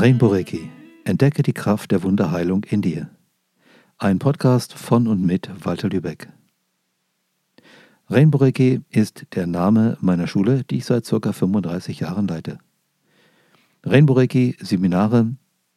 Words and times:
Rainbow 0.00 0.28
Reiki. 0.28 0.70
Entdecke 1.04 1.42
die 1.42 1.52
Kraft 1.52 1.90
der 1.90 2.02
Wunderheilung 2.02 2.64
in 2.64 2.80
dir. 2.80 3.10
Ein 3.98 4.18
Podcast 4.18 4.72
von 4.72 5.06
und 5.06 5.20
mit 5.20 5.50
Walter 5.62 5.90
Lübeck. 5.90 6.30
Rainbow 8.08 8.38
Reiki 8.38 8.80
ist 8.88 9.26
der 9.34 9.46
Name 9.46 9.98
meiner 10.00 10.26
Schule, 10.26 10.64
die 10.64 10.78
ich 10.78 10.86
seit 10.86 11.04
ca. 11.04 11.32
35 11.34 12.00
Jahren 12.00 12.26
leite. 12.26 12.60
Rainbow 13.84 14.14
Reiki 14.14 14.56
Seminare 14.58 15.34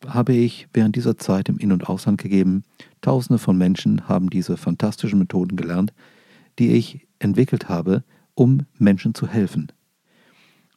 habe 0.07 0.31
ich 0.31 0.69
während 0.73 0.95
dieser 0.95 1.17
Zeit 1.17 1.49
im 1.49 1.57
In- 1.57 1.73
und 1.73 1.89
Ausland 1.89 2.21
gegeben. 2.21 2.63
Tausende 3.01 3.39
von 3.39 3.57
Menschen 3.57 4.07
haben 4.07 4.29
diese 4.29 4.55
fantastischen 4.55 5.19
Methoden 5.19 5.57
gelernt, 5.57 5.91
die 6.59 6.71
ich 6.71 7.05
entwickelt 7.19 7.67
habe, 7.67 8.05
um 8.35 8.67
Menschen 8.77 9.15
zu 9.15 9.27
helfen. 9.27 9.69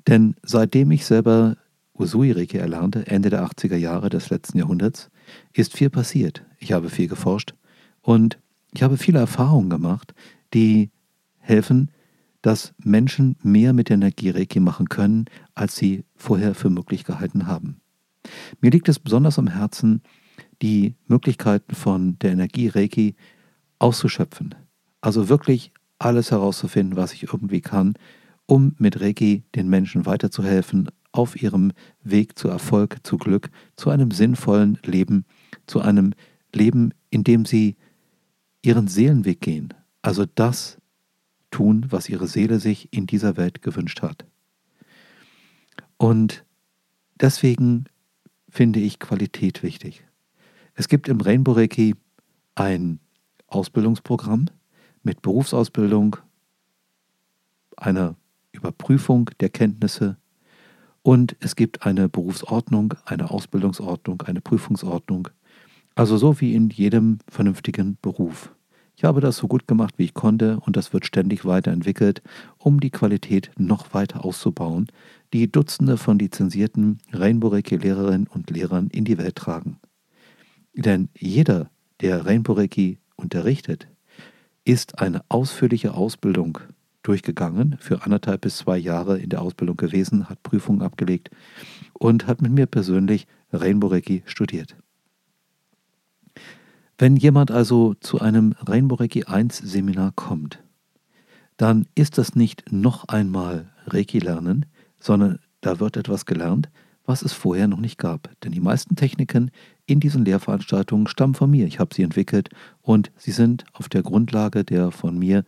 Denn 0.09 0.35
seitdem 0.43 0.91
ich 0.91 1.07
selber 1.07 1.57
Usui 1.99 2.33
Reiki 2.33 2.59
erlernte, 2.59 3.07
Ende 3.07 3.31
der 3.31 3.45
80er 3.47 3.77
Jahre 3.77 4.09
des 4.09 4.31
letzten 4.31 4.59
Jahrhunderts, 4.59 5.11
ist 5.53 5.77
viel 5.77 5.91
passiert. 5.91 6.45
Ich 6.59 6.73
habe 6.73 6.91
viel 6.91 7.09
geforscht 7.09 7.55
und 8.03 8.39
ich 8.75 8.83
habe 8.83 8.97
viele 8.97 9.19
Erfahrungen 9.19 9.71
gemacht, 9.71 10.15
die 10.53 10.91
helfen, 11.39 11.91
dass 12.43 12.75
Menschen 12.79 13.37
mehr 13.43 13.73
mit 13.73 13.89
der 13.89 13.95
Energie 13.95 14.31
Reiki 14.31 14.61
machen 14.61 14.89
können, 14.89 15.25
als 15.55 15.77
sie 15.77 16.05
vorher 16.15 16.55
für 16.55 16.71
möglich 16.71 17.05
gehalten 17.05 17.47
haben. 17.47 17.81
Mir 18.61 18.71
liegt 18.71 18.89
es 18.89 18.99
besonders 18.99 19.39
am 19.39 19.49
Herzen, 19.49 20.03
die 20.63 20.95
Möglichkeiten 21.07 21.75
von 21.75 22.19
der 22.21 22.33
Energie 22.33 22.69
Reiki 22.69 23.15
auszuschöpfen. 23.79 24.55
Also 25.01 25.29
wirklich 25.29 25.73
alles 25.99 26.31
herauszufinden, 26.31 26.97
was 26.97 27.13
ich 27.13 27.25
irgendwie 27.25 27.61
kann, 27.61 27.95
um 28.47 28.75
mit 28.79 29.01
Reiki 29.01 29.45
den 29.55 29.69
Menschen 29.69 30.07
weiterzuhelfen 30.07 30.89
auf 31.17 31.41
ihrem 31.41 31.73
Weg 32.03 32.39
zu 32.39 32.49
Erfolg, 32.49 32.99
zu 33.03 33.17
Glück, 33.17 33.51
zu 33.77 33.91
einem 33.91 34.11
sinnvollen 34.11 34.79
Leben, 34.85 35.25
zu 35.67 35.81
einem 35.81 36.13
Leben, 36.53 36.93
in 37.11 37.25
dem 37.25 37.45
sie 37.45 37.77
ihren 38.63 38.89
Seelenweg 38.89 39.41
gehen. 39.41 39.73
Also 40.03 40.27
das 40.35 40.79
tun, 41.51 41.87
was 41.91 42.09
ihre 42.09 42.27
Seele 42.27 42.61
sich 42.61 42.93
in 42.93 43.07
dieser 43.07 43.37
Welt 43.37 43.63
gewünscht 43.63 44.03
hat. 44.03 44.27
Und 45.97 46.45
deswegen 47.21 47.87
finde 48.49 48.81
ich 48.81 48.99
Qualität 48.99 49.63
wichtig. 49.63 50.05
Es 50.75 50.89
gibt 50.89 51.09
im 51.09 51.21
Rainbow 51.21 51.53
Reiki 51.53 51.95
ein 52.55 53.01
Ausbildungsprogramm 53.47 54.51
mit 55.03 55.23
Berufsausbildung, 55.23 56.17
einer 57.77 58.17
Überprüfung 58.53 59.31
der 59.41 59.49
Kenntnisse 59.49 60.17
und 61.07 61.37
es 61.39 61.55
gibt 61.55 61.87
eine 61.87 62.09
Berufsordnung, 62.09 62.95
eine 63.05 63.31
Ausbildungsordnung, 63.31 64.23
eine 64.23 64.41
Prüfungsordnung. 64.41 65.29
Also 65.95 66.17
so 66.17 66.41
wie 66.41 66.57
in 66.57 66.69
jedem 66.69 67.19
vernünftigen 67.29 67.97
Beruf. 68.03 68.53
Ich 68.97 69.05
habe 69.05 69.21
das 69.21 69.37
so 69.37 69.47
gut 69.47 69.69
gemacht, 69.69 69.95
wie 69.99 70.07
ich 70.07 70.15
konnte 70.15 70.59
und 70.59 70.77
das 70.77 70.93
wird 70.93 71.07
ständig 71.07 71.45
weiterentwickelt, 71.45 72.23
um 72.59 72.81
die 72.81 72.91
Qualität 72.91 73.53
noch 73.57 73.95
weiter 73.95 74.25
auszubauen, 74.25 74.89
die 75.33 75.51
Dutzende 75.53 75.97
von 75.97 76.19
lizenzierten 76.19 76.99
Rainbow 77.13 77.49
Reiki 77.49 77.77
Lehrerinnen 77.77 78.27
und 78.27 78.51
Lehrern 78.51 78.89
in 78.89 79.05
die 79.05 79.17
Welt 79.17 79.37
tragen. 79.37 79.79
Denn 80.75 81.09
jeder, 81.17 81.71
der 82.01 82.27
Rainbow 82.27 82.55
Reiki 82.55 82.99
unterrichtet, 83.15 83.87
ist 84.65 84.99
eine 84.99 85.21
ausführliche 85.29 85.95
Ausbildung 85.95 86.59
durchgegangen, 87.07 87.77
für 87.79 88.03
anderthalb 88.03 88.43
bis 88.43 88.59
zwei 88.59 88.77
Jahre 88.77 89.19
in 89.19 89.31
der 89.31 89.43
Ausbildung 89.43 89.77
gewesen, 89.77 90.29
hat 90.29 90.43
Prüfungen 90.43 90.83
abgelegt 90.83 91.31
und 91.93 92.27
hat 92.27 92.43
mit 92.43 92.53
mir 92.53 92.67
persönlich 92.67 93.27
Rainbow 93.53 93.89
Reiki 93.89 94.23
studiert. 94.27 94.77
Wenn 96.99 97.17
jemand 97.17 97.51
also 97.51 97.95
zu 97.95 98.21
einem 98.21 98.55
Rainbow 98.67 98.97
Reiki 98.97 99.25
1 99.25 99.59
Seminar 99.59 100.13
kommt, 100.17 100.63
dann 101.57 101.87
ist 101.95 102.19
das 102.19 102.35
nicht 102.35 102.73
noch 102.73 103.09
einmal 103.09 103.71
Reiki 103.87 104.19
lernen, 104.19 104.67
sondern 104.99 105.39
da 105.61 105.79
wird 105.79 105.97
etwas 105.97 106.27
gelernt, 106.27 106.71
was 107.05 107.23
es 107.23 107.33
vorher 107.33 107.69
noch 107.69 107.81
nicht 107.81 107.99
gab. 107.99 108.31
Denn 108.43 108.53
die 108.53 108.61
meisten 108.61 108.97
Techniken 108.97 109.51
in 109.87 110.01
diesen 110.01 110.25
Lehrveranstaltungen 110.25 111.07
stammen 111.07 111.35
von 111.35 111.51
mir. 111.51 111.67
Ich 111.67 111.79
habe 111.79 111.95
sie 111.95 112.03
entwickelt 112.03 112.51
und 112.83 113.13
sie 113.17 113.31
sind 113.31 113.65
auf 113.73 113.89
der 113.89 114.03
Grundlage 114.03 114.65
der 114.65 114.91
von 114.91 115.19
mir 115.19 115.45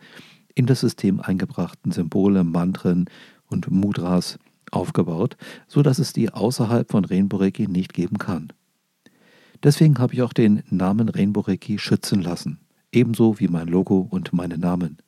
in 0.58 0.66
das 0.66 0.80
System 0.80 1.20
eingebrachten 1.20 1.92
Symbole, 1.92 2.42
Mantren 2.42 3.04
und 3.46 3.70
Mudras 3.70 4.40
aufgebaut, 4.72 5.36
so 5.68 5.82
dass 5.82 6.00
es 6.00 6.12
die 6.12 6.30
außerhalb 6.30 6.90
von 6.90 7.04
Rainbow 7.04 7.36
Reiki 7.36 7.68
nicht 7.68 7.94
geben 7.94 8.18
kann. 8.18 8.52
Deswegen 9.62 9.98
habe 9.98 10.14
ich 10.14 10.22
auch 10.22 10.32
den 10.32 10.64
Namen 10.68 11.08
Rainbow 11.08 11.40
Reiki 11.40 11.78
schützen 11.78 12.20
lassen, 12.20 12.58
ebenso 12.90 13.38
wie 13.38 13.46
mein 13.46 13.68
Logo 13.68 14.08
und 14.10 14.32
meine 14.32 14.58
Namen. 14.58 14.98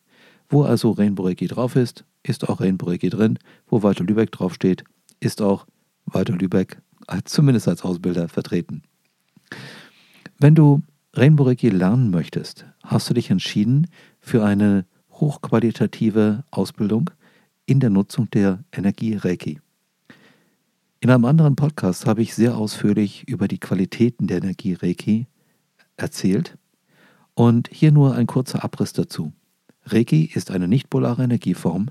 Wo 0.48 0.62
also 0.62 0.92
Rainbow 0.92 1.24
Reiki 1.24 1.48
drauf 1.48 1.74
ist, 1.74 2.04
ist 2.22 2.48
auch 2.48 2.60
Rainbow 2.60 2.86
Reiki 2.86 3.10
drin. 3.10 3.36
Wo 3.66 3.82
Walter 3.82 4.04
Lübeck 4.04 4.30
draufsteht, 4.30 4.84
ist 5.18 5.42
auch 5.42 5.66
Walter 6.06 6.36
Lübeck 6.36 6.80
zumindest 7.24 7.66
als 7.66 7.82
Ausbilder 7.82 8.28
vertreten. 8.28 8.82
Wenn 10.38 10.54
du 10.54 10.82
Rainbow 11.14 11.42
Reiki 11.42 11.70
lernen 11.70 12.10
möchtest, 12.10 12.66
hast 12.84 13.10
du 13.10 13.14
dich 13.14 13.30
entschieden 13.30 13.88
für 14.20 14.44
eine 14.44 14.84
hochqualitative 15.20 16.44
Ausbildung 16.50 17.10
in 17.66 17.78
der 17.80 17.90
Nutzung 17.90 18.30
der 18.30 18.64
Energie 18.72 19.14
Reiki. 19.14 19.60
In 21.00 21.10
einem 21.10 21.24
anderen 21.24 21.56
Podcast 21.56 22.06
habe 22.06 22.22
ich 22.22 22.34
sehr 22.34 22.56
ausführlich 22.56 23.28
über 23.28 23.48
die 23.48 23.58
Qualitäten 23.58 24.26
der 24.26 24.38
Energie 24.38 24.74
Reiki 24.74 25.26
erzählt 25.96 26.58
und 27.34 27.68
hier 27.72 27.92
nur 27.92 28.14
ein 28.14 28.26
kurzer 28.26 28.64
Abriss 28.64 28.92
dazu. 28.92 29.32
Reiki 29.84 30.24
ist 30.24 30.50
eine 30.50 30.68
nicht-polare 30.68 31.22
Energieform. 31.24 31.90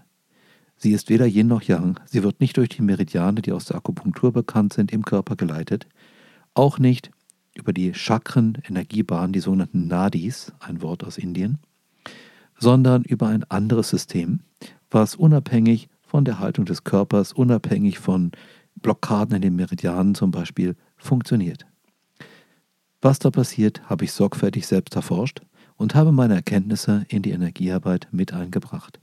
Sie 0.76 0.92
ist 0.92 1.10
weder 1.10 1.26
Yin 1.26 1.48
noch 1.48 1.64
Yang. 1.64 2.00
Sie 2.06 2.24
wird 2.24 2.40
nicht 2.40 2.58
durch 2.58 2.70
die 2.70 2.82
Meridiane, 2.82 3.42
die 3.42 3.52
aus 3.52 3.66
der 3.66 3.78
Akupunktur 3.78 4.32
bekannt 4.32 4.74
sind, 4.74 4.92
im 4.92 5.04
Körper 5.04 5.36
geleitet. 5.36 5.88
Auch 6.54 6.80
nicht 6.80 7.12
über 7.54 7.74
die 7.74 7.94
Chakren, 7.94 8.58
Energiebahnen, 8.68 9.34
die 9.34 9.40
sogenannten 9.40 9.88
Nadis, 9.88 10.54
ein 10.60 10.82
Wort 10.82 11.04
aus 11.04 11.18
Indien, 11.18 11.58
sondern 12.60 13.04
über 13.04 13.28
ein 13.28 13.44
anderes 13.46 13.90
System, 13.90 14.42
was 14.92 15.16
unabhängig 15.16 15.90
von 16.02 16.26
der 16.26 16.40
Haltung 16.40 16.66
des 16.66 16.84
Körpers, 16.84 17.34
unabhängig 17.34 18.00
von 18.00 18.32
Blockaden 18.76 19.36
in 19.36 19.42
den 19.42 19.56
Meridianen 19.56 20.16
zum 20.16 20.32
Beispiel 20.32 20.76
funktioniert. 20.98 21.66
Was 23.02 23.20
da 23.20 23.32
passiert, 23.32 23.90
habe 23.90 24.06
ich 24.06 24.12
sorgfältig 24.12 24.68
selbst 24.68 24.96
erforscht 24.96 25.42
und 25.78 25.96
habe 25.96 26.12
meine 26.12 26.36
Erkenntnisse 26.36 27.06
in 27.08 27.22
die 27.22 27.32
Energiearbeit 27.32 28.08
mit 28.12 28.34
eingebracht. 28.34 29.00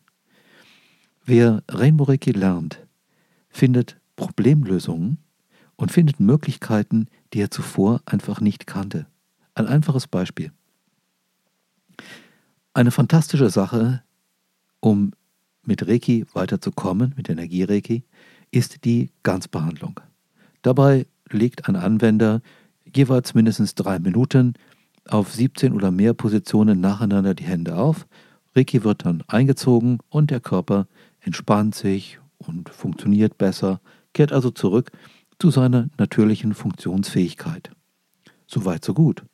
Wer 1.25 1.63
Rainbow 1.69 2.05
Reiki 2.05 2.33
lernt, 2.33 2.87
findet 3.49 3.97
Problemlösungen 4.17 5.19
und 5.77 5.93
findet 5.93 6.21
Möglichkeiten, 6.21 7.09
die 7.33 7.41
er 7.41 7.51
zuvor 7.51 8.03
einfach 8.05 8.41
nicht 8.41 8.67
kannte. 8.67 9.07
Ein 9.55 9.67
einfaches 9.67 10.07
Beispiel. 10.07 10.53
Eine 12.77 12.91
fantastische 12.91 13.49
Sache, 13.49 14.03
um 14.81 15.13
mit 15.65 15.89
Reiki 15.89 16.27
weiterzukommen, 16.35 17.15
mit 17.17 17.31
Energie-Reiki, 17.31 18.05
ist 18.51 18.85
die 18.85 19.09
Ganzbehandlung. 19.23 19.99
Dabei 20.61 21.07
legt 21.31 21.71
ein 21.71 21.77
Anwender 21.77 22.43
jeweils 22.85 23.33
mindestens 23.33 23.77
drei 23.77 23.99
Minuten 23.99 24.53
auf 25.09 25.33
17 25.33 25.73
oder 25.73 25.91
mehr 25.91 26.13
Positionen 26.13 26.79
nacheinander 26.81 27.33
die 27.33 27.45
Hände 27.45 27.77
auf. 27.77 28.07
Reiki 28.55 28.85
wird 28.85 29.07
dann 29.07 29.25
eingezogen 29.27 30.01
und 30.11 30.31
der 30.31 30.41
Körper 30.41 30.87
entspannt 31.21 31.75
sich 31.75 32.19
und 32.37 32.69
funktioniert 32.69 33.39
besser, 33.39 33.81
kehrt 34.13 34.33
also 34.33 34.51
zurück 34.51 34.93
zu 35.39 35.51
seiner 35.51 35.89
natürlichen 35.97 36.53
Funktionsfähigkeit. 36.53 37.71
Soweit, 38.47 38.85
so 38.85 38.93
gut. 38.93 39.25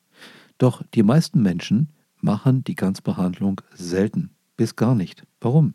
Doch 0.59 0.85
die 0.95 1.03
meisten 1.03 1.43
Menschen 1.43 1.89
machen 2.23 2.65
die 2.65 2.75
Ganzbehandlung 2.75 3.61
selten 3.75 4.31
bis 4.57 4.77
gar 4.77 4.95
nicht. 4.95 5.25
Warum? 5.41 5.75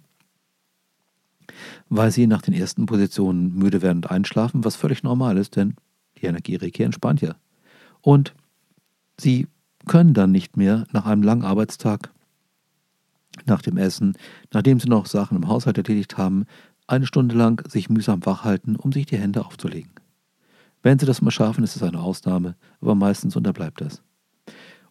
weil 1.89 2.11
sie 2.11 2.27
nach 2.27 2.41
den 2.41 2.53
ersten 2.53 2.85
Positionen 2.85 3.53
müde 3.53 3.81
werden 3.81 3.99
und 3.99 4.11
einschlafen, 4.11 4.63
was 4.63 4.75
völlig 4.75 5.03
normal 5.03 5.37
ist, 5.37 5.55
denn 5.55 5.75
die 6.21 6.25
Energiereiki 6.25 6.83
entspannt 6.83 7.21
ja. 7.21 7.35
Und 8.01 8.33
sie 9.19 9.47
können 9.85 10.13
dann 10.13 10.31
nicht 10.31 10.57
mehr 10.57 10.85
nach 10.91 11.05
einem 11.05 11.23
langen 11.23 11.43
Arbeitstag, 11.43 12.11
nach 13.45 13.61
dem 13.61 13.77
Essen, 13.77 14.15
nachdem 14.51 14.79
sie 14.79 14.89
noch 14.89 15.05
Sachen 15.05 15.37
im 15.37 15.47
Haushalt 15.47 15.77
erledigt 15.77 16.17
haben, 16.17 16.45
eine 16.87 17.05
Stunde 17.05 17.35
lang 17.35 17.61
sich 17.69 17.89
mühsam 17.89 18.25
wach 18.25 18.43
halten, 18.43 18.75
um 18.75 18.91
sich 18.91 19.05
die 19.05 19.17
Hände 19.17 19.45
aufzulegen. 19.45 19.91
Wenn 20.81 20.99
sie 20.99 21.05
das 21.05 21.21
mal 21.21 21.31
schaffen, 21.31 21.63
ist 21.63 21.75
es 21.75 21.83
eine 21.83 21.99
Ausnahme, 21.99 22.55
aber 22.81 22.95
meistens 22.95 23.35
unterbleibt 23.35 23.81
das. 23.81 24.01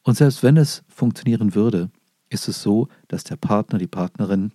Und 0.06 0.16
selbst 0.16 0.44
wenn 0.44 0.56
es 0.56 0.84
funktionieren 0.86 1.56
würde, 1.56 1.90
ist 2.28 2.46
es 2.46 2.62
so, 2.62 2.86
dass 3.08 3.24
der 3.24 3.34
Partner, 3.34 3.76
die 3.76 3.88
Partnerin 3.88 4.52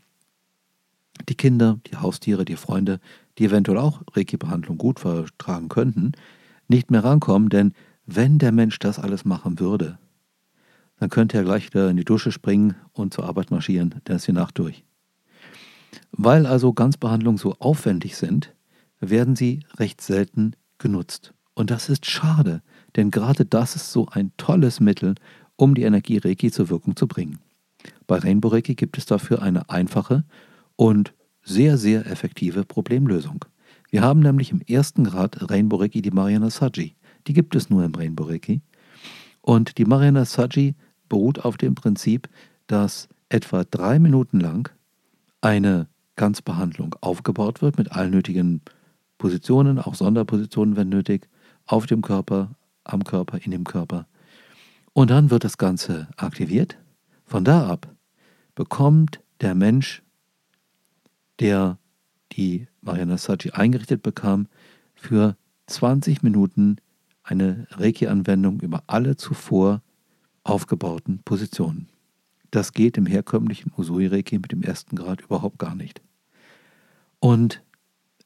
die 1.28 1.36
Kinder, 1.36 1.78
die 1.88 1.98
Haustiere, 1.98 2.46
die 2.46 2.56
Freunde, 2.56 3.02
die 3.38 3.44
eventuell 3.44 3.78
auch 3.78 4.02
Reiki-Behandlung 4.14 4.78
gut 4.78 5.02
vertragen 5.02 5.68
könnten, 5.68 6.14
nicht 6.70 6.90
mehr 6.90 7.04
rankommen, 7.04 7.50
denn 7.50 7.74
wenn 8.06 8.40
der 8.40 8.54
Mensch 8.54 8.80
das 8.80 8.98
alles 8.98 9.26
machen 9.26 9.60
würde, 9.60 10.00
dann 11.00 11.10
könnte 11.10 11.36
er 11.36 11.44
gleich 11.44 11.68
wieder 11.68 11.90
in 11.90 11.98
die 11.98 12.06
Dusche 12.06 12.32
springen 12.32 12.76
und 12.94 13.14
zur 13.14 13.26
Arbeit 13.26 13.52
marschieren, 13.52 13.96
dann 14.06 14.16
ist 14.16 14.28
die 14.28 14.32
Nacht 14.32 14.58
durch. 14.58 14.86
Weil 16.14 16.46
also 16.46 16.72
Ganzbehandlungen 16.72 17.38
so 17.38 17.58
aufwendig 17.60 18.16
sind, 18.16 18.56
werden 19.02 19.36
sie 19.36 19.66
recht 19.78 20.00
selten 20.00 20.54
genutzt. 20.78 21.34
Und 21.54 21.70
das 21.70 21.90
ist 21.90 22.06
schade, 22.06 22.62
denn 22.96 23.12
gerade 23.12 23.46
das 23.46 23.76
ist 23.76 23.92
so 23.92 24.08
ein 24.08 24.32
tolles 24.38 24.80
Mittel, 24.80 25.16
um 25.62 25.76
die 25.76 25.84
Energie 25.84 26.18
Reiki 26.18 26.50
zur 26.50 26.72
Wirkung 26.72 26.96
zu 26.96 27.08
bringen. 27.08 27.38
Bei 28.08 28.18
Rainbow 28.18 28.48
Reiki 28.48 28.74
gibt 28.74 28.98
es 28.98 29.06
dafür 29.06 29.44
eine 29.44 29.70
einfache 29.70 30.24
und 30.76 31.14
sehr, 31.44 31.78
sehr 31.78 32.08
effektive 32.08 32.66
Problemlösung. 32.66 33.46
Wir 33.92 34.02
haben 34.02 34.22
nämlich 34.22 34.52
im 34.52 34.62
ersten 34.62 35.04
Grad 35.04 35.52
Rainbow 35.52 35.76
Reiki 35.76 36.02
die 36.02 36.10
Mariana 36.10 36.50
Saji. 36.50 36.96
Die 37.28 37.34
gibt 37.34 37.56
es 37.56 37.70
nur 37.70 37.84
im 37.84 37.94
Rainbow 37.94 38.24
Reiki. 38.24 38.62
Und 39.42 39.78
die 39.78 39.86
Mariana 39.86 40.26
Saji 40.26 40.74
beruht 41.10 41.46
auf 41.46 41.58
dem 41.58 41.76
Prinzip, 41.76 42.28
dass 42.66 43.08
etwa 43.30 43.64
drei 43.64 44.00
Minuten 44.00 44.40
lang 44.40 44.72
eine 45.42 45.88
Ganzbehandlung 46.16 46.96
aufgebaut 47.02 47.62
wird 47.62 47.78
mit 47.78 47.92
allen 47.92 48.10
nötigen 48.10 48.62
Positionen, 49.20 49.78
auch 49.78 49.94
Sonderpositionen, 49.94 50.76
wenn 50.76 50.90
nötig, 50.90 51.30
auf 51.68 51.86
dem 51.86 52.02
Körper, 52.02 52.50
am 52.84 53.04
Körper, 53.04 53.38
in 53.44 53.52
dem 53.52 53.64
Körper. 53.64 54.08
Und 54.94 55.10
dann 55.10 55.30
wird 55.30 55.44
das 55.44 55.58
Ganze 55.58 56.10
aktiviert. 56.18 56.78
Von 57.26 57.44
da 57.44 57.68
ab 57.68 57.94
bekommt 58.56 59.22
der 59.40 59.56
Mensch, 59.56 60.04
der 61.40 61.78
die 62.34 62.68
Mariana 62.82 63.18
Saji 63.18 63.52
eingerichtet 63.52 64.04
bekam, 64.04 64.48
für 64.96 65.36
20 65.68 66.24
Minuten 66.24 66.78
eine 67.24 67.68
Reiki-Anwendung 67.72 68.60
über 68.60 68.84
alle 68.88 69.16
zuvor 69.16 69.82
aufgebauten 70.44 71.22
Positionen. 71.24 71.88
Das 72.52 72.74
geht 72.74 72.98
im 72.98 73.06
herkömmlichen 73.06 73.72
Usui-Reiki 73.78 74.40
mit 74.40 74.52
dem 74.52 74.62
ersten 74.62 74.96
Grad 74.98 75.22
überhaupt 75.22 75.58
gar 75.58 75.76
nicht. 75.76 76.02
Und 77.20 77.64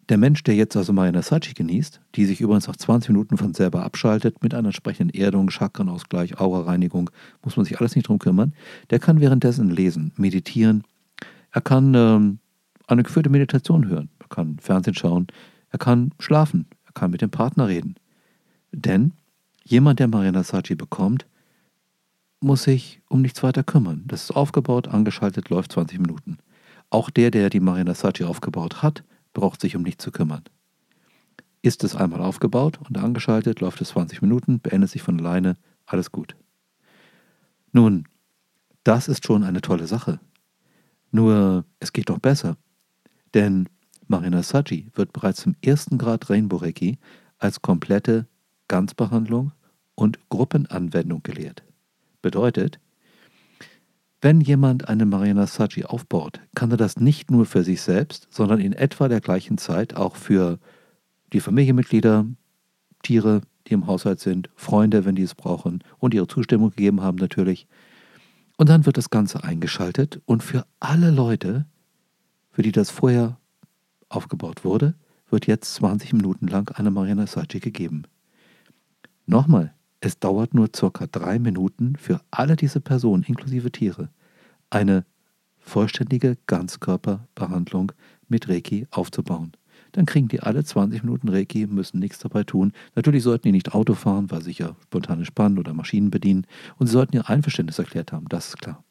der 0.10 0.18
Mensch, 0.18 0.44
der 0.44 0.56
jetzt 0.56 0.76
also 0.78 0.94
Mariana 0.94 1.22
Sachi 1.22 1.54
genießt, 1.54 2.00
die 2.16 2.26
sich 2.26 2.42
übrigens 2.42 2.68
nach 2.68 2.76
20 2.76 3.10
Minuten 3.10 3.38
von 3.38 3.54
selber 3.54 3.84
abschaltet, 3.84 4.44
mit 4.44 4.54
einer 4.54 4.68
entsprechenden 4.68 5.16
Erdung, 5.16 5.50
Chakrenausgleich, 5.50 6.40
Aura-Reinigung, 6.40 7.10
muss 7.44 7.58
man 7.58 7.66
sich 7.66 7.80
alles 7.80 7.96
nicht 7.96 8.08
drum 8.08 8.20
kümmern, 8.20 8.54
der 8.92 9.00
kann 9.00 9.20
währenddessen 9.20 9.70
lesen, 9.70 10.12
meditieren, 10.16 10.84
er 11.52 11.62
kann 11.62 11.94
ähm, 11.96 12.40
eine 12.88 13.04
geführte 13.04 13.30
Meditation 13.30 13.88
hören, 13.88 14.10
er 14.20 14.28
kann 14.28 14.58
Fernsehen 14.60 14.96
schauen, 14.96 15.28
er 15.70 15.80
kann 15.80 16.12
schlafen, 16.20 16.68
er 16.86 16.94
kann 16.94 17.12
mit 17.12 17.22
dem 17.22 17.32
Partner 17.32 17.68
reden. 17.68 17.96
Denn 18.72 19.14
jemand, 19.64 20.00
der 20.00 20.08
Mariana 20.08 20.44
Sachi 20.44 20.76
bekommt, 20.76 21.26
muss 22.42 22.64
sich 22.64 23.02
um 23.10 23.22
nichts 23.22 23.42
weiter 23.42 23.64
kümmern. 23.64 24.04
Das 24.06 24.24
ist 24.24 24.32
aufgebaut, 24.32 24.88
angeschaltet, 24.88 25.50
läuft 25.50 25.72
20 25.72 26.00
Minuten. 26.00 26.38
Auch 26.90 27.10
der, 27.10 27.32
der 27.32 27.50
die 27.50 27.60
Mariana 27.60 27.96
Sachi 27.96 28.24
aufgebaut 28.24 28.84
hat, 28.84 29.04
braucht 29.36 29.62
sich 29.62 29.76
um 29.76 29.84
nichts 29.84 30.04
zu 30.04 30.12
kümmern. 30.12 30.44
Ist 31.62 31.84
es 31.84 31.96
einmal 31.96 32.22
aufgebaut 32.22 32.80
und 32.88 32.98
angeschaltet, 32.98 33.60
läuft 33.60 33.82
es 33.82 33.90
20 33.90 34.24
Minuten, 34.24 34.60
beendet 34.60 34.90
sich 34.90 35.04
von 35.04 35.20
alleine, 35.20 35.58
alles 35.86 36.12
gut. 36.12 36.36
Nun, 37.72 38.08
das 38.84 39.08
ist 39.08 39.26
schon 39.26 39.44
eine 39.44 39.62
tolle 39.62 39.86
Sache. 39.86 40.20
Nur, 41.12 41.66
es 41.80 41.94
geht 41.94 42.10
doch 42.10 42.20
besser. 42.20 42.58
Denn 43.34 43.68
Marina 44.08 44.42
Saji 44.44 44.90
wird 44.94 45.14
bereits 45.14 45.46
im 45.46 45.56
ersten 45.62 45.98
Grad 45.98 46.30
Rainbow 46.30 46.58
Reiki 46.58 46.98
als 47.38 47.62
komplette 47.62 48.28
Ganzbehandlung 48.68 49.52
und 49.96 50.20
Gruppenanwendung 50.30 51.24
gelehrt. 51.24 51.64
Bedeutet, 52.22 52.80
wenn 54.22 54.42
jemand 54.42 54.90
eine 54.90 55.06
Mariana 55.06 55.46
Saji 55.46 55.86
aufbaut, 55.86 56.40
kann 56.56 56.72
er 56.72 56.78
das 56.78 56.98
nicht 56.98 57.30
nur 57.30 57.46
für 57.46 57.64
sich 57.64 57.82
selbst, 57.82 58.28
sondern 58.32 58.60
in 58.60 58.74
etwa 58.74 59.08
der 59.08 59.22
gleichen 59.22 59.58
Zeit 59.58 59.96
auch 59.96 60.16
für 60.16 60.58
die 61.34 61.40
Familienmitglieder, 61.40 62.26
Tiere, 63.04 63.42
die 63.68 63.74
im 63.74 63.88
Haushalt 63.88 64.20
sind, 64.20 64.50
Freunde, 64.56 65.06
wenn 65.06 65.16
die 65.16 65.22
es 65.22 65.36
brauchen 65.36 65.84
und 66.00 66.14
ihre 66.14 66.28
Zustimmung 66.28 66.72
gegeben 66.72 67.02
haben 67.02 67.18
natürlich. 67.18 67.68
Und 68.58 68.70
dann 68.70 68.86
wird 68.86 68.98
das 68.98 69.10
Ganze 69.10 69.44
eingeschaltet 69.44 70.22
und 70.26 70.42
für 70.42 70.66
alle 70.80 71.12
Leute, 71.12 71.66
für 72.52 72.64
die 72.64 72.72
das 72.72 72.90
vorher 72.90 73.38
aufgebaut 74.10 74.64
wurde, 74.64 74.96
wird 75.30 75.46
jetzt 75.46 75.76
20 75.76 76.14
Minuten 76.14 76.48
lang 76.48 76.72
eine 76.74 76.90
Mariana 76.90 77.28
Saji 77.28 77.60
gegeben. 77.60 78.04
Nochmal, 79.28 79.75
es 80.06 80.20
dauert 80.20 80.54
nur 80.54 80.70
circa 80.74 81.08
drei 81.08 81.40
Minuten 81.40 81.96
für 81.96 82.22
alle 82.30 82.56
diese 82.56 82.80
Personen, 82.80 83.24
inklusive 83.24 83.72
Tiere, 83.72 84.10
eine 84.70 85.04
vollständige 85.58 86.38
Ganzkörperbehandlung 86.46 87.92
mit 88.28 88.48
Reiki 88.48 88.86
aufzubauen. 88.92 89.54
Dann 89.94 90.06
kriegen 90.06 90.28
die 90.28 90.42
alle 90.42 90.64
20 90.64 91.04
Minuten 91.04 91.30
Reiki, 91.30 91.66
müssen 91.66 92.00
nichts 92.00 92.20
dabei 92.20 92.44
tun. 92.44 92.72
Natürlich 92.94 93.24
sollten 93.24 93.48
die 93.48 93.52
nicht 93.52 93.74
Auto 93.74 93.96
fahren, 93.96 94.30
weil 94.30 94.44
sich 94.44 94.60
ja 94.60 94.76
spontane 94.84 95.26
Spannen 95.26 95.58
oder 95.58 95.74
Maschinen 95.74 96.12
bedienen. 96.12 96.46
Und 96.78 96.86
sie 96.86 96.94
sollten 96.94 97.16
ihr 97.16 97.28
Einverständnis 97.28 97.80
erklärt 97.80 98.12
haben, 98.12 98.30
das 98.30 98.50
ist 98.50 98.60
klar. 98.60 98.84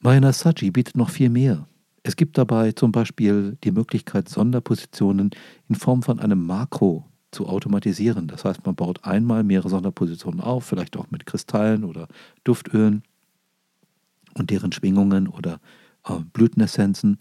Mayana 0.00 0.32
Saji 0.32 0.72
bietet 0.72 0.96
noch 0.96 1.10
viel 1.10 1.30
mehr. 1.30 1.68
Es 2.02 2.16
gibt 2.16 2.36
dabei 2.36 2.72
zum 2.72 2.90
Beispiel 2.90 3.56
die 3.62 3.70
Möglichkeit, 3.70 4.28
Sonderpositionen 4.28 5.30
in 5.68 5.76
Form 5.76 6.02
von 6.02 6.18
einem 6.18 6.44
Makro 6.44 7.06
zu 7.32 7.48
automatisieren. 7.48 8.28
Das 8.28 8.44
heißt, 8.44 8.64
man 8.64 8.74
baut 8.74 9.04
einmal 9.04 9.42
mehrere 9.42 9.68
Sonderpositionen 9.68 10.40
auf, 10.40 10.64
vielleicht 10.64 10.96
auch 10.96 11.10
mit 11.10 11.26
Kristallen 11.26 11.84
oder 11.84 12.06
Duftölen 12.44 13.02
und 14.34 14.50
deren 14.50 14.72
Schwingungen 14.72 15.26
oder 15.26 15.58
äh, 16.06 16.18
Blütenessenzen. 16.32 17.18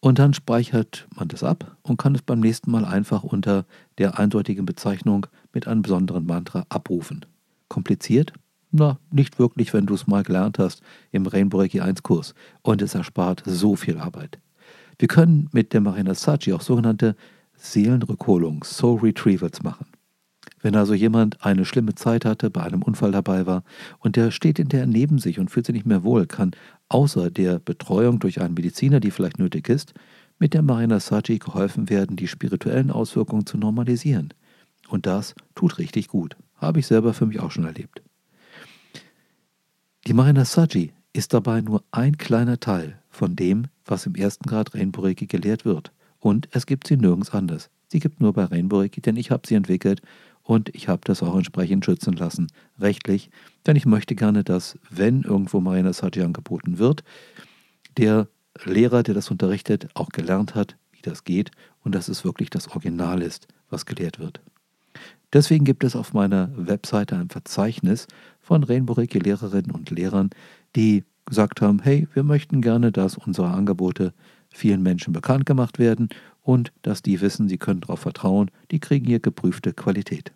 Und 0.00 0.18
dann 0.18 0.32
speichert 0.32 1.06
man 1.14 1.28
das 1.28 1.44
ab 1.44 1.76
und 1.82 1.98
kann 1.98 2.14
es 2.14 2.22
beim 2.22 2.40
nächsten 2.40 2.70
Mal 2.70 2.86
einfach 2.86 3.22
unter 3.22 3.66
der 3.98 4.18
eindeutigen 4.18 4.64
Bezeichnung 4.64 5.26
mit 5.52 5.68
einem 5.68 5.82
besonderen 5.82 6.26
Mantra 6.26 6.64
abrufen. 6.70 7.26
Kompliziert? 7.68 8.32
Na, 8.72 8.98
nicht 9.10 9.38
wirklich, 9.38 9.74
wenn 9.74 9.86
du 9.86 9.94
es 9.94 10.06
mal 10.06 10.22
gelernt 10.22 10.58
hast 10.58 10.80
im 11.10 11.26
Rainbow 11.26 11.58
Reiki 11.58 11.80
1 11.80 12.02
Kurs. 12.02 12.34
Und 12.62 12.80
es 12.82 12.94
erspart 12.94 13.42
so 13.44 13.76
viel 13.76 13.98
Arbeit. 13.98 14.38
Wir 14.98 15.08
können 15.08 15.48
mit 15.52 15.72
der 15.72 15.80
Marina 15.80 16.14
Sachi 16.14 16.52
auch 16.52 16.60
sogenannte 16.60 17.16
Seelenrückholung, 17.60 18.64
Soul 18.64 19.00
Retrievals 19.00 19.62
machen. 19.62 19.86
Wenn 20.62 20.76
also 20.76 20.94
jemand 20.94 21.44
eine 21.44 21.64
schlimme 21.64 21.94
Zeit 21.94 22.24
hatte, 22.24 22.50
bei 22.50 22.62
einem 22.62 22.82
Unfall 22.82 23.12
dabei 23.12 23.46
war 23.46 23.62
und 23.98 24.16
der 24.16 24.30
steht 24.30 24.58
in 24.58 24.68
der 24.68 24.86
neben 24.86 25.18
sich 25.18 25.38
und 25.38 25.50
fühlt 25.50 25.66
sich 25.66 25.74
nicht 25.74 25.86
mehr 25.86 26.02
wohl, 26.02 26.26
kann 26.26 26.52
außer 26.88 27.30
der 27.30 27.58
Betreuung 27.58 28.18
durch 28.18 28.40
einen 28.40 28.54
Mediziner, 28.54 29.00
die 29.00 29.10
vielleicht 29.10 29.38
nötig 29.38 29.68
ist, 29.68 29.94
mit 30.38 30.54
der 30.54 30.62
Marina 30.62 31.00
Saji 31.00 31.38
geholfen 31.38 31.88
werden, 31.88 32.16
die 32.16 32.28
spirituellen 32.28 32.90
Auswirkungen 32.90 33.46
zu 33.46 33.58
normalisieren. 33.58 34.34
Und 34.88 35.06
das 35.06 35.34
tut 35.54 35.78
richtig 35.78 36.08
gut. 36.08 36.36
Habe 36.56 36.80
ich 36.80 36.86
selber 36.86 37.14
für 37.14 37.26
mich 37.26 37.40
auch 37.40 37.50
schon 37.50 37.64
erlebt. 37.64 38.02
Die 40.06 40.14
Marina 40.14 40.44
Saji 40.44 40.92
ist 41.12 41.32
dabei 41.34 41.60
nur 41.60 41.84
ein 41.90 42.18
kleiner 42.18 42.58
Teil 42.58 42.98
von 43.10 43.36
dem, 43.36 43.66
was 43.84 44.06
im 44.06 44.14
ersten 44.14 44.48
Grad 44.48 44.74
Rainbow 44.74 45.02
Reiki 45.02 45.26
gelehrt 45.26 45.64
wird. 45.64 45.92
Und 46.20 46.48
es 46.52 46.66
gibt 46.66 46.86
sie 46.86 46.96
nirgends 46.96 47.30
anders. 47.30 47.70
Sie 47.88 47.98
gibt 47.98 48.20
nur 48.20 48.32
bei 48.32 48.44
Rainbow 48.44 48.78
Reiki, 48.78 49.00
denn 49.00 49.16
ich 49.16 49.30
habe 49.30 49.46
sie 49.46 49.56
entwickelt 49.56 50.00
und 50.42 50.74
ich 50.74 50.88
habe 50.88 51.00
das 51.04 51.22
auch 51.22 51.34
entsprechend 51.34 51.84
schützen 51.84 52.12
lassen, 52.12 52.48
rechtlich. 52.78 53.30
Denn 53.66 53.76
ich 53.76 53.86
möchte 53.86 54.14
gerne, 54.14 54.44
dass, 54.44 54.78
wenn 54.90 55.22
irgendwo 55.22 55.60
Marina 55.60 55.92
Saji 55.92 56.22
angeboten 56.22 56.78
wird, 56.78 57.02
der 57.96 58.28
Lehrer, 58.64 59.02
der 59.02 59.14
das 59.14 59.30
unterrichtet, 59.30 59.88
auch 59.94 60.10
gelernt 60.10 60.54
hat, 60.54 60.76
wie 60.92 61.02
das 61.02 61.24
geht 61.24 61.50
und 61.82 61.94
dass 61.94 62.08
es 62.08 62.24
wirklich 62.24 62.50
das 62.50 62.68
Original 62.68 63.22
ist, 63.22 63.48
was 63.70 63.86
gelehrt 63.86 64.18
wird. 64.18 64.40
Deswegen 65.32 65.64
gibt 65.64 65.84
es 65.84 65.94
auf 65.94 66.12
meiner 66.12 66.50
Webseite 66.56 67.16
ein 67.16 67.30
Verzeichnis 67.30 68.06
von 68.40 68.64
Rainbow 68.64 68.94
Reiki 68.94 69.18
Lehrerinnen 69.18 69.70
und 69.70 69.90
Lehrern, 69.90 70.30
die 70.74 71.04
gesagt 71.26 71.60
haben, 71.60 71.80
hey, 71.80 72.08
wir 72.12 72.24
möchten 72.24 72.60
gerne, 72.60 72.90
dass 72.90 73.16
unsere 73.16 73.48
Angebote 73.48 74.12
vielen 74.50 74.82
Menschen 74.82 75.12
bekannt 75.12 75.46
gemacht 75.46 75.78
werden 75.78 76.08
und 76.42 76.72
dass 76.82 77.02
die 77.02 77.20
wissen, 77.20 77.48
sie 77.48 77.58
können 77.58 77.80
darauf 77.80 78.00
vertrauen, 78.00 78.50
die 78.70 78.80
kriegen 78.80 79.06
hier 79.06 79.20
geprüfte 79.20 79.72
Qualität. 79.72 80.32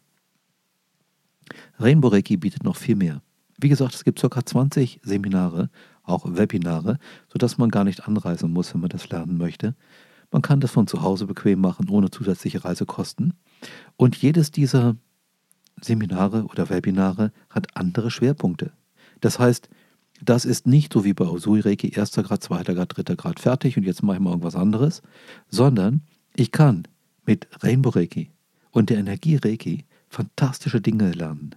Rainbow 1.78 2.09
Reiki 2.09 2.37
bietet 2.37 2.64
noch 2.64 2.76
viel 2.76 2.97
mehr. 2.97 3.21
Wie 3.59 3.68
gesagt, 3.68 3.94
es 3.94 4.04
gibt 4.04 4.21
ca. 4.21 4.44
20 4.44 5.00
Seminare, 5.02 5.71
auch 6.02 6.25
Webinare, 6.26 6.99
sodass 7.28 7.59
man 7.59 7.71
gar 7.71 7.85
nicht 7.85 8.06
anreisen 8.06 8.52
muss, 8.52 8.73
wenn 8.75 8.80
man 8.80 8.90
das 8.90 9.09
lernen 9.09 9.38
möchte. 9.38 9.75
Man 10.30 10.42
kann 10.42 10.61
das 10.61 10.73
von 10.73 10.87
zu 10.87 11.02
Hause 11.02 11.26
bequem 11.26 11.61
machen, 11.61 11.88
ohne 11.88 12.11
zusätzliche 12.11 12.64
Reisekosten. 12.64 13.35
Und 13.97 14.16
jedes 14.16 14.50
dieser 14.50 14.97
Seminare 15.80 16.44
oder 16.44 16.71
Webinare 16.71 17.33
hat 17.50 17.76
andere 17.76 18.11
Schwerpunkte. 18.11 18.73
Das 19.21 19.38
heißt, 19.38 19.68
das 20.24 20.44
ist 20.44 20.66
nicht 20.66 20.92
so 20.92 21.04
wie 21.04 21.14
bei 21.14 21.26
Usui 21.26 21.60
Reiki, 21.60 21.88
erster 21.88 22.22
Grad, 22.22 22.42
zweiter 22.42 22.74
Grad, 22.74 22.96
dritter 22.96 23.16
Grad 23.16 23.40
fertig 23.40 23.76
und 23.76 23.84
jetzt 23.84 24.02
mache 24.02 24.16
ich 24.16 24.22
mal 24.22 24.30
irgendwas 24.30 24.56
anderes, 24.56 25.02
sondern 25.48 26.02
ich 26.34 26.52
kann 26.52 26.86
mit 27.26 27.48
Rainbow 27.62 27.90
Reiki 27.90 28.30
und 28.70 28.90
der 28.90 28.98
Energie 28.98 29.36
Reiki 29.36 29.84
fantastische 30.08 30.80
Dinge 30.80 31.12
lernen, 31.12 31.54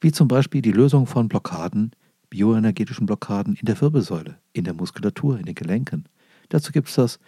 wie 0.00 0.12
zum 0.12 0.28
Beispiel 0.28 0.62
die 0.62 0.72
Lösung 0.72 1.06
von 1.06 1.28
Blockaden, 1.28 1.92
bioenergetischen 2.30 3.06
Blockaden 3.06 3.56
in 3.56 3.66
der 3.66 3.80
Wirbelsäule, 3.80 4.38
in 4.52 4.64
der 4.64 4.74
Muskulatur, 4.74 5.38
in 5.38 5.46
den 5.46 5.54
Gelenken. 5.54 6.04
Dazu 6.48 6.72
gibt 6.72 6.88
es 6.88 6.96
das 6.96 7.18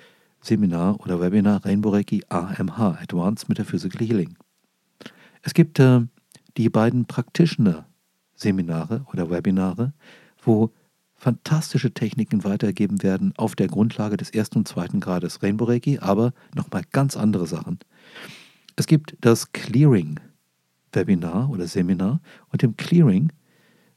Seminar 0.40 1.00
oder 1.00 1.20
Webinar 1.20 1.64
Rainbow 1.64 1.90
Reiki 1.90 2.22
AMH, 2.28 2.98
Advanced 3.00 3.48
Metaphysical 3.48 4.06
Healing. 4.06 4.36
Es 5.42 5.54
gibt 5.54 5.78
äh, 5.78 6.00
die 6.56 6.68
beiden 6.68 7.06
Practitioner-Seminare 7.06 9.06
oder 9.12 9.30
Webinare, 9.30 9.92
wo 10.46 10.72
fantastische 11.16 11.92
Techniken 11.92 12.44
weitergegeben 12.44 13.02
werden 13.02 13.32
auf 13.36 13.56
der 13.56 13.68
Grundlage 13.68 14.16
des 14.16 14.30
ersten 14.30 14.58
und 14.58 14.68
zweiten 14.68 15.00
Grades 15.00 15.42
Rainbow 15.42 15.64
Reiki, 15.64 15.98
aber 15.98 16.32
nochmal 16.54 16.82
ganz 16.92 17.16
andere 17.16 17.46
Sachen. 17.46 17.78
Es 18.76 18.86
gibt 18.86 19.16
das 19.20 19.52
Clearing-Webinar 19.52 21.50
oder 21.50 21.66
Seminar 21.66 22.20
und 22.50 22.62
im 22.62 22.76
Clearing 22.76 23.32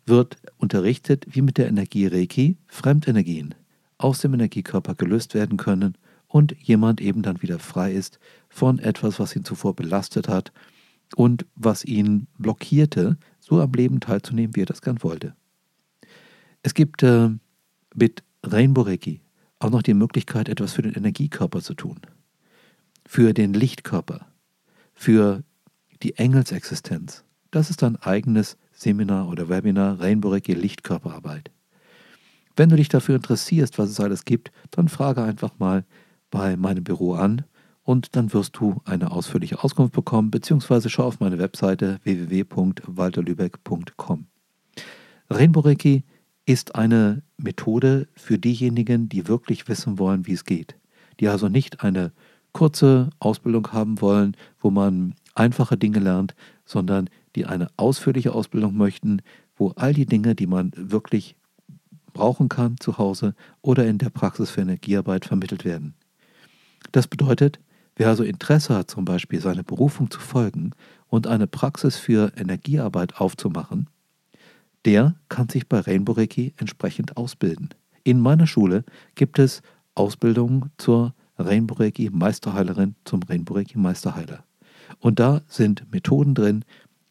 wird 0.05 0.37
unterrichtet, 0.57 1.25
wie 1.29 1.41
mit 1.41 1.57
der 1.57 1.67
Energie 1.67 2.07
Reiki 2.07 2.57
Fremdenergien 2.67 3.53
aus 3.97 4.19
dem 4.19 4.33
Energiekörper 4.33 4.95
gelöst 4.95 5.33
werden 5.33 5.57
können 5.57 5.97
und 6.27 6.55
jemand 6.57 7.01
eben 7.01 7.21
dann 7.21 7.41
wieder 7.41 7.59
frei 7.59 7.91
ist 7.91 8.19
von 8.47 8.79
etwas, 8.79 9.19
was 9.19 9.35
ihn 9.35 9.43
zuvor 9.43 9.75
belastet 9.75 10.29
hat 10.29 10.53
und 11.15 11.45
was 11.55 11.83
ihn 11.83 12.27
blockierte, 12.37 13.17
so 13.39 13.59
am 13.59 13.73
Leben 13.73 13.99
teilzunehmen, 13.99 14.55
wie 14.55 14.61
er 14.61 14.67
das 14.67 14.81
gern 14.81 15.03
wollte. 15.03 15.35
Es 16.63 16.73
gibt 16.73 17.03
äh, 17.03 17.29
mit 17.95 18.23
Rainbow 18.43 18.81
Reiki 18.81 19.21
auch 19.59 19.69
noch 19.69 19.81
die 19.81 19.93
Möglichkeit, 19.93 20.49
etwas 20.49 20.73
für 20.73 20.81
den 20.81 20.93
Energiekörper 20.93 21.61
zu 21.61 21.73
tun, 21.73 21.99
für 23.05 23.33
den 23.33 23.53
Lichtkörper, 23.53 24.27
für 24.93 25.43
die 26.01 26.17
Engelsexistenz. 26.17 27.23
Das 27.51 27.69
ist 27.69 27.83
ein 27.83 27.97
eigenes 27.97 28.57
Seminar 28.71 29.27
oder 29.27 29.49
Webinar 29.49 29.99
Rainbow 29.99 30.29
Reiki 30.29 30.53
Lichtkörperarbeit. 30.53 31.51
Wenn 32.55 32.69
du 32.69 32.75
dich 32.75 32.89
dafür 32.89 33.15
interessierst, 33.15 33.77
was 33.77 33.89
es 33.89 33.99
alles 33.99 34.25
gibt, 34.25 34.51
dann 34.71 34.89
frage 34.89 35.23
einfach 35.23 35.59
mal 35.59 35.85
bei 36.29 36.57
meinem 36.57 36.83
Büro 36.83 37.13
an 37.13 37.43
und 37.83 38.15
dann 38.15 38.33
wirst 38.33 38.57
du 38.57 38.81
eine 38.85 39.11
ausführliche 39.11 39.63
Auskunft 39.63 39.93
bekommen, 39.93 40.29
beziehungsweise 40.29 40.89
schau 40.89 41.05
auf 41.05 41.19
meine 41.19 41.39
Webseite 41.39 41.99
www.walterlübeck.com. 42.03 44.27
Rainbow 45.29 45.61
Reiki 45.61 46.03
ist 46.49 46.73
eine 46.73 47.21
Methode 47.37 48.07
für 48.15 48.39
diejenigen, 48.39 49.07
die 49.07 49.27
wirklich 49.27 49.67
wissen 49.67 49.99
wollen, 49.99 50.25
wie 50.25 50.33
es 50.33 50.45
geht, 50.45 50.75
die 51.19 51.27
also 51.27 51.47
nicht 51.47 51.83
eine 51.83 52.11
kurze 52.53 53.11
Ausbildung 53.19 53.71
haben 53.71 54.01
wollen, 54.01 54.35
wo 54.59 54.71
man 54.71 55.13
einfache 55.35 55.77
Dinge 55.77 55.99
lernt, 55.99 56.33
sondern 56.65 57.11
die 57.35 57.45
eine 57.45 57.67
ausführliche 57.77 58.33
Ausbildung 58.33 58.75
möchten, 58.75 59.21
wo 59.57 59.73
all 59.75 59.93
die 59.93 60.07
Dinge, 60.07 60.33
die 60.33 60.47
man 60.47 60.71
wirklich 60.75 61.35
brauchen 62.13 62.49
kann 62.49 62.77
zu 62.79 62.97
Hause 62.97 63.35
oder 63.61 63.85
in 63.85 63.99
der 63.99 64.09
Praxis 64.09 64.49
für 64.49 64.61
Energiearbeit 64.61 65.25
vermittelt 65.25 65.65
werden. 65.65 65.93
Das 66.91 67.07
bedeutet, 67.07 67.59
Wer 67.95 68.07
also 68.07 68.23
Interesse 68.23 68.73
hat, 68.75 68.89
zum 68.89 69.03
Beispiel 69.03 69.41
seiner 69.41 69.63
Berufung 69.63 70.09
zu 70.09 70.21
folgen 70.21 70.71
und 71.09 71.27
eine 71.27 71.47
Praxis 71.47 71.97
für 71.97 72.31
Energiearbeit 72.37 73.19
aufzumachen, 73.19 73.89
der 74.85 75.15
kann 75.27 75.49
sich 75.49 75.67
bei 75.67 75.79
Rainbow 75.79 76.13
Reiki 76.13 76.53
entsprechend 76.57 77.17
ausbilden. 77.17 77.69
In 78.03 78.19
meiner 78.19 78.47
Schule 78.47 78.83
gibt 79.15 79.39
es 79.39 79.61
Ausbildungen 79.95 80.71
zur 80.77 81.13
Rainbow 81.37 81.75
Reiki 81.75 82.09
Meisterheilerin, 82.11 82.95
zum 83.05 83.21
Rainbow 83.23 83.55
Reiki 83.55 83.77
Meisterheiler. 83.77 84.43
Und 84.99 85.19
da 85.19 85.41
sind 85.47 85.91
Methoden 85.91 86.33
drin, 86.33 86.65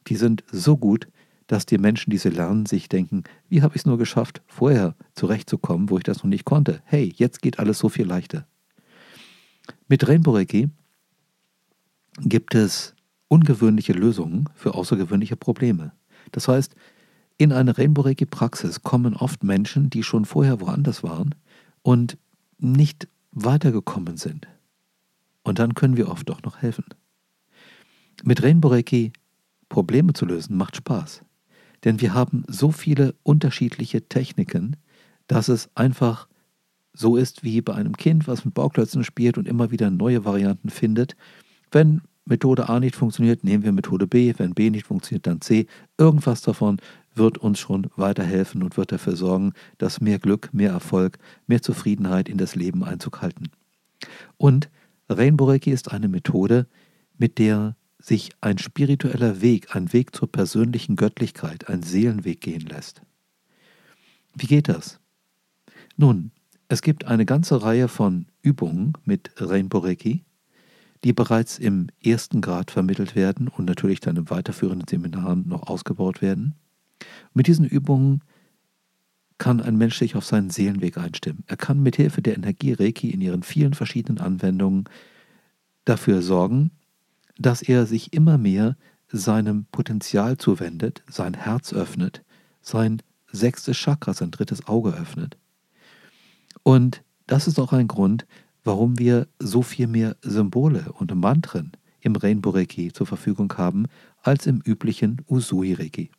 die 0.07 0.17
sind 0.17 0.45
so 0.51 0.77
gut, 0.77 1.09
dass 1.47 1.67
die 1.67 1.79
Menschen, 1.79 2.11
die 2.11 2.19
sie 2.19 2.29
lernen, 2.29 2.67
sich 2.67 2.89
denken, 2.89 3.25
wie 3.49 3.63
habe 3.63 3.75
ich 3.75 3.83
es 3.83 3.87
nur 3.87 3.99
geschafft, 3.99 4.43
vorher 4.47 4.95
zurechtzukommen, 5.15 5.89
wo 5.89 5.97
ich 5.97 6.05
das 6.05 6.19
noch 6.19 6.31
nicht 6.31 6.45
konnte. 6.45 6.83
Hey, 6.85 7.13
jetzt 7.17 7.41
geht 7.43 7.59
alles 7.59 7.79
so 7.79 7.89
viel 7.89 8.07
leichter. 8.07 8.47
Mit 9.89 10.07
Rainbow 10.07 10.33
Reiki 10.33 10.69
gibt 12.21 12.55
es 12.55 12.95
ungewöhnliche 13.29 13.93
Lösungen 13.93 14.49
für 14.55 14.75
außergewöhnliche 14.75 15.37
Probleme. 15.37 15.93
Das 16.33 16.49
heißt, 16.49 16.75
in 17.39 17.53
eine 17.53 17.79
Rainbow 17.79 18.03
Reiki 18.03 18.27
Praxis 18.27 18.83
kommen 18.83 19.15
oft 19.15 19.45
Menschen, 19.45 19.91
die 19.91 20.03
schon 20.03 20.25
vorher 20.25 20.61
woanders 20.61 21.03
waren 21.03 21.35
und 21.83 22.19
nicht 22.59 23.09
weitergekommen 23.31 24.17
sind. 24.17 24.49
Und 25.45 25.61
dann 25.61 25.75
können 25.75 25.97
wir 25.97 26.09
oft 26.09 26.29
doch 26.29 26.43
noch 26.43 26.59
helfen. 26.61 26.85
Mit 28.25 28.43
Rainbow 28.43 28.69
Reiki 28.69 29.13
Probleme 29.69 30.13
zu 30.13 30.27
lösen 30.27 30.57
macht 30.57 30.77
Spaß. 30.77 31.23
Denn 31.85 32.01
wir 32.01 32.13
haben 32.13 32.43
so 32.49 32.73
viele 32.73 33.15
unterschiedliche 33.23 34.09
Techniken, 34.09 34.77
dass 35.29 35.49
es 35.49 35.71
einfach 35.77 36.27
so 36.93 37.17
ist 37.17 37.45
wie 37.45 37.61
bei 37.61 37.75
einem 37.75 37.97
Kind, 37.97 38.27
was 38.27 38.45
mit 38.45 38.55
Bauklötzen 38.55 39.05
spielt 39.05 39.39
und 39.39 39.47
immer 39.47 39.71
wieder 39.71 39.91
neue 39.91 40.25
Varianten 40.25 40.71
findet. 40.71 41.15
Wenn 41.71 42.01
Methode 42.25 42.69
A 42.69 42.81
nicht 42.81 42.97
funktioniert, 42.97 43.45
nehmen 43.45 43.63
wir 43.63 43.73
Methode 43.73 44.07
B. 44.07 44.35
Wenn 44.37 44.55
B 44.55 44.71
nicht 44.71 44.87
funktioniert, 44.87 45.27
dann 45.27 45.41
C. 45.41 45.67
Irgendwas 45.97 46.43
davon 46.43 46.79
wird 47.19 47.39
uns 47.39 47.59
schon 47.59 47.89
weiterhelfen 47.97 48.63
und 48.63 48.77
wird 48.77 48.93
dafür 48.93 49.17
sorgen, 49.17 49.53
dass 49.77 50.01
mehr 50.01 50.19
Glück, 50.19 50.51
mehr 50.53 50.71
Erfolg, 50.71 51.19
mehr 51.47 51.63
Zufriedenheit 51.63 52.29
in 52.29 52.39
das 52.39 52.55
Leben 52.55 52.85
Einzug 52.85 53.21
halten. 53.21 53.51
Und 54.37 54.71
Rainbow 55.09 55.47
Reiki 55.47 55.71
ist 55.71 55.91
eine 55.91 56.09
Methode, 56.09 56.67
mit 57.17 57.39
der 57.39 57.77
sich 57.99 58.31
ein 58.41 58.59
spiritueller 58.59 59.41
Weg, 59.41 59.75
ein 59.75 59.93
Weg 59.93 60.15
zur 60.15 60.31
persönlichen 60.31 60.97
Göttlichkeit, 60.97 61.69
ein 61.69 61.83
Seelenweg 61.83 62.41
gehen 62.41 62.67
lässt. 62.67 63.03
Wie 64.35 64.47
geht 64.47 64.69
das? 64.69 65.01
Nun, 65.97 66.31
es 66.69 66.83
gibt 66.83 67.07
eine 67.07 67.27
ganze 67.27 67.63
Reihe 67.63 67.89
von 67.89 68.27
Übungen 68.43 68.93
mit 69.05 69.33
Rainbow 69.39 69.79
Reiki, 69.79 70.25
die 71.03 71.13
bereits 71.13 71.59
im 71.59 71.89
ersten 72.03 72.41
Grad 72.41 72.71
vermittelt 72.71 73.17
werden 73.17 73.49
und 73.49 73.65
natürlich 73.65 74.01
dann 74.01 74.17
im 74.17 74.31
weiterführenden 74.31 74.87
Seminaren 74.89 75.49
noch 75.49 75.69
ausgebaut 75.69 76.23
werden. 76.23 76.55
Mit 77.35 77.47
diesen 77.47 77.65
Übungen 77.65 78.23
kann 79.39 79.61
ein 79.61 79.77
Mensch 79.77 79.99
sich 79.99 80.17
auf 80.17 80.25
seinen 80.25 80.51
Seelenweg 80.51 80.99
einstimmen. 80.99 81.45
Er 81.47 81.57
kann 81.57 81.83
mit 81.83 81.97
Hilfe 81.97 82.23
der 82.23 82.37
Energie 82.37 82.73
Reiki 82.73 83.11
in 83.11 83.21
ihren 83.21 83.43
vielen 83.43 83.75
verschiedenen 83.75 84.19
Anwendungen 84.21 84.85
dafür 85.85 86.23
sorgen, 86.23 86.71
dass 87.39 87.63
er 87.63 87.87
sich 87.87 88.13
immer 88.13 88.37
mehr 88.37 88.77
seinem 89.11 89.67
Potenzial 89.67 90.37
zuwendet, 90.37 91.03
sein 91.09 91.35
Herz 91.35 91.73
öffnet, 91.73 92.25
sein 92.61 93.01
sechstes 93.31 93.77
Chakra, 93.77 94.13
sein 94.13 94.33
drittes 94.33 94.67
Auge 94.67 94.91
öffnet 94.91 95.37
und 96.69 97.03
das 97.27 97.47
ist 97.47 97.59
auch 97.59 97.73
ein 97.73 97.89
Grund, 97.89 98.27
warum 98.63 98.99
wir 98.99 99.27
so 99.39 99.63
viel 99.63 99.87
mehr 99.87 100.17
Symbole 100.21 100.93
und 100.99 101.15
Mantren 101.15 101.73
im 102.01 102.15
Rainbow 102.15 102.51
Reiki 102.51 102.93
zur 102.93 103.07
Verfügung 103.07 103.53
haben 103.57 103.87
als 104.23 104.47
im 104.47 104.61
üblichen 104.61 105.23
Usui 105.29 105.73
Reiki. 105.73 106.11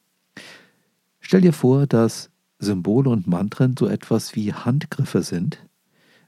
Stell 1.19 1.41
dir 1.41 1.53
vor, 1.53 1.88
dass 1.88 2.29
Symbole 2.59 3.09
und 3.09 3.27
Mantren 3.27 3.75
so 3.77 3.88
etwas 3.88 4.35
wie 4.35 4.53
Handgriffe 4.53 5.21
sind, 5.21 5.65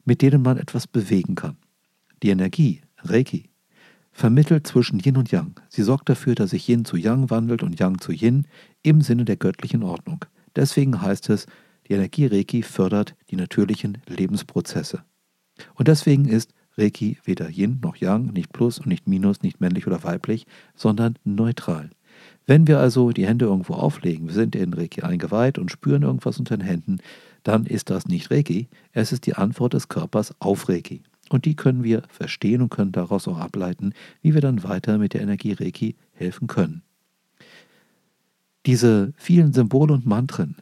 mit 0.05 0.21
denen 0.21 0.41
man 0.41 0.57
etwas 0.57 0.87
bewegen 0.87 1.35
kann. 1.35 1.57
Die 2.23 2.29
Energie, 2.29 2.81
Reiki, 2.97 3.49
vermittelt 4.11 4.67
zwischen 4.67 4.99
Yin 4.99 5.17
und 5.17 5.31
Yang. 5.31 5.59
Sie 5.69 5.83
sorgt 5.83 6.09
dafür, 6.09 6.35
dass 6.35 6.51
sich 6.51 6.67
Yin 6.67 6.85
zu 6.85 6.97
Yang 6.97 7.29
wandelt 7.29 7.63
und 7.63 7.79
Yang 7.79 7.99
zu 7.99 8.11
Yin 8.11 8.45
im 8.83 9.01
Sinne 9.01 9.25
der 9.25 9.37
göttlichen 9.37 9.83
Ordnung. 9.83 10.25
Deswegen 10.55 11.01
heißt 11.01 11.29
es 11.29 11.47
die 11.87 11.93
Energie 11.93 12.27
Reiki 12.27 12.63
fördert 12.63 13.15
die 13.29 13.35
natürlichen 13.35 13.97
Lebensprozesse. 14.07 15.03
Und 15.75 15.87
deswegen 15.87 16.25
ist 16.25 16.53
Reiki 16.77 17.17
weder 17.25 17.49
Yin 17.49 17.79
noch 17.81 17.97
Yang, 17.97 18.27
nicht 18.27 18.53
Plus 18.53 18.79
und 18.79 18.87
nicht 18.87 19.07
Minus, 19.07 19.41
nicht 19.41 19.59
männlich 19.59 19.87
oder 19.87 20.03
weiblich, 20.03 20.45
sondern 20.75 21.17
neutral. 21.23 21.89
Wenn 22.47 22.67
wir 22.67 22.79
also 22.79 23.11
die 23.11 23.27
Hände 23.27 23.45
irgendwo 23.45 23.73
auflegen, 23.73 24.27
wir 24.27 24.33
sind 24.33 24.55
in 24.55 24.73
Reiki 24.73 25.01
eingeweiht 25.01 25.57
und 25.57 25.71
spüren 25.71 26.03
irgendwas 26.03 26.39
unter 26.39 26.57
den 26.57 26.65
Händen, 26.65 26.99
dann 27.43 27.65
ist 27.65 27.89
das 27.89 28.07
nicht 28.07 28.31
Reiki, 28.31 28.67
es 28.93 29.11
ist 29.11 29.25
die 29.25 29.35
Antwort 29.35 29.73
des 29.73 29.87
Körpers 29.87 30.33
auf 30.39 30.69
Reiki. 30.69 31.01
Und 31.29 31.45
die 31.45 31.55
können 31.55 31.83
wir 31.83 32.03
verstehen 32.09 32.61
und 32.61 32.69
können 32.69 32.91
daraus 32.91 33.27
auch 33.27 33.37
ableiten, 33.37 33.93
wie 34.21 34.33
wir 34.33 34.41
dann 34.41 34.63
weiter 34.63 34.97
mit 34.97 35.13
der 35.13 35.21
Energie 35.21 35.53
Reiki 35.53 35.95
helfen 36.13 36.47
können. 36.47 36.81
Diese 38.65 39.13
vielen 39.15 39.53
Symbole 39.53 39.93
und 39.93 40.05
Mantren 40.05 40.57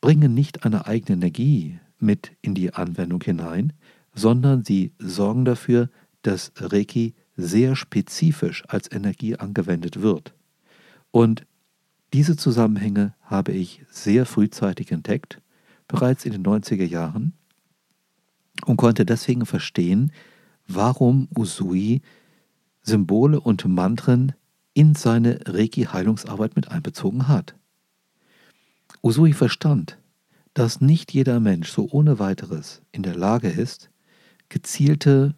bringen 0.00 0.34
nicht 0.34 0.64
eine 0.64 0.86
eigene 0.86 1.14
Energie 1.14 1.78
mit 1.98 2.32
in 2.42 2.54
die 2.54 2.74
Anwendung 2.74 3.22
hinein, 3.22 3.72
sondern 4.14 4.62
sie 4.62 4.92
sorgen 4.98 5.44
dafür, 5.44 5.88
dass 6.22 6.52
Reiki 6.56 7.14
sehr 7.36 7.76
spezifisch 7.76 8.62
als 8.68 8.90
Energie 8.92 9.36
angewendet 9.36 10.00
wird. 10.02 10.35
Und 11.16 11.46
diese 12.12 12.36
Zusammenhänge 12.36 13.14
habe 13.22 13.52
ich 13.52 13.80
sehr 13.88 14.26
frühzeitig 14.26 14.92
entdeckt, 14.92 15.40
bereits 15.88 16.26
in 16.26 16.32
den 16.32 16.44
90er 16.44 16.84
Jahren, 16.84 17.32
und 18.66 18.76
konnte 18.76 19.06
deswegen 19.06 19.46
verstehen, 19.46 20.12
warum 20.68 21.28
Usui 21.34 22.02
Symbole 22.82 23.40
und 23.40 23.64
Mantren 23.64 24.32
in 24.74 24.94
seine 24.94 25.40
Reiki-Heilungsarbeit 25.46 26.54
mit 26.54 26.70
einbezogen 26.70 27.28
hat. 27.28 27.56
Usui 29.02 29.32
verstand, 29.32 29.96
dass 30.52 30.82
nicht 30.82 31.14
jeder 31.14 31.40
Mensch 31.40 31.70
so 31.70 31.88
ohne 31.90 32.18
weiteres 32.18 32.82
in 32.92 33.02
der 33.02 33.16
Lage 33.16 33.48
ist, 33.48 33.88
gezielte, 34.50 35.34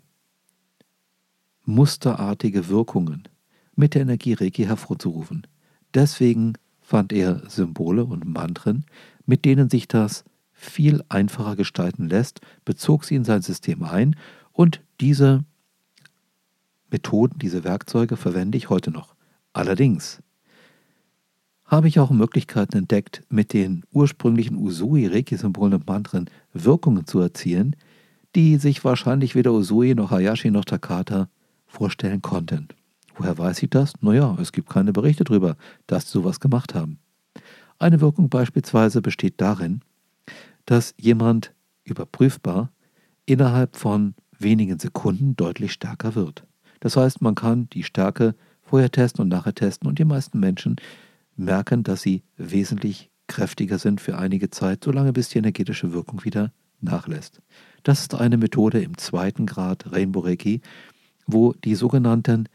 musterartige 1.64 2.66
Wirkungen 2.66 3.28
mit 3.76 3.94
der 3.94 4.02
Energie 4.02 4.32
Reiki 4.32 4.64
hervorzurufen. 4.64 5.46
Deswegen 5.94 6.54
fand 6.80 7.12
er 7.12 7.48
Symbole 7.48 8.04
und 8.04 8.26
Mantren, 8.26 8.84
mit 9.26 9.44
denen 9.44 9.68
sich 9.68 9.88
das 9.88 10.24
viel 10.52 11.02
einfacher 11.08 11.54
gestalten 11.54 12.08
lässt, 12.08 12.40
bezog 12.64 13.04
sie 13.04 13.14
in 13.14 13.24
sein 13.24 13.42
System 13.42 13.82
ein 13.82 14.16
und 14.52 14.80
diese 15.00 15.44
Methoden, 16.90 17.38
diese 17.38 17.64
Werkzeuge 17.64 18.16
verwende 18.16 18.58
ich 18.58 18.70
heute 18.70 18.90
noch. 18.90 19.14
Allerdings 19.52 20.20
habe 21.64 21.86
ich 21.86 22.00
auch 22.00 22.10
Möglichkeiten 22.10 22.78
entdeckt, 22.78 23.22
mit 23.28 23.52
den 23.52 23.84
ursprünglichen 23.92 24.56
Usui-Reiki-Symbolen 24.56 25.74
und 25.74 25.86
Mantren 25.86 26.30
Wirkungen 26.54 27.06
zu 27.06 27.20
erzielen, 27.20 27.76
die 28.34 28.56
sich 28.56 28.84
wahrscheinlich 28.84 29.34
weder 29.34 29.52
Usui 29.52 29.94
noch 29.94 30.10
Hayashi 30.10 30.50
noch 30.50 30.64
Takata 30.64 31.28
vorstellen 31.66 32.22
konnten. 32.22 32.68
Woher 33.18 33.36
weiß 33.36 33.62
ich 33.64 33.70
das? 33.70 33.92
Naja, 34.00 34.36
es 34.40 34.52
gibt 34.52 34.70
keine 34.70 34.92
Berichte 34.92 35.24
darüber, 35.24 35.56
dass 35.88 36.04
sie 36.04 36.12
sowas 36.12 36.38
gemacht 36.38 36.74
haben. 36.74 37.00
Eine 37.80 38.00
Wirkung 38.00 38.28
beispielsweise 38.28 39.02
besteht 39.02 39.34
darin, 39.40 39.82
dass 40.66 40.94
jemand 40.98 41.52
überprüfbar 41.84 42.70
innerhalb 43.26 43.76
von 43.76 44.14
wenigen 44.38 44.78
Sekunden 44.78 45.34
deutlich 45.34 45.72
stärker 45.72 46.14
wird. 46.14 46.44
Das 46.80 46.96
heißt, 46.96 47.20
man 47.20 47.34
kann 47.34 47.68
die 47.70 47.82
Stärke 47.82 48.36
vorher 48.62 48.90
testen 48.90 49.22
und 49.22 49.28
nachher 49.28 49.54
testen 49.54 49.88
und 49.88 49.98
die 49.98 50.04
meisten 50.04 50.38
Menschen 50.38 50.76
merken, 51.36 51.82
dass 51.82 52.02
sie 52.02 52.22
wesentlich 52.36 53.10
kräftiger 53.26 53.78
sind 53.78 54.00
für 54.00 54.16
einige 54.16 54.50
Zeit, 54.50 54.84
solange 54.84 55.12
bis 55.12 55.28
die 55.30 55.38
energetische 55.38 55.92
Wirkung 55.92 56.24
wieder 56.24 56.52
nachlässt. 56.80 57.40
Das 57.82 58.00
ist 58.00 58.14
eine 58.14 58.36
Methode 58.36 58.80
im 58.80 58.96
zweiten 58.96 59.44
Grad 59.46 59.90
Rainbow 59.92 60.20
Reiki, 60.20 60.60
wo 61.26 61.52
die 61.52 61.74
sogenannten 61.74 62.48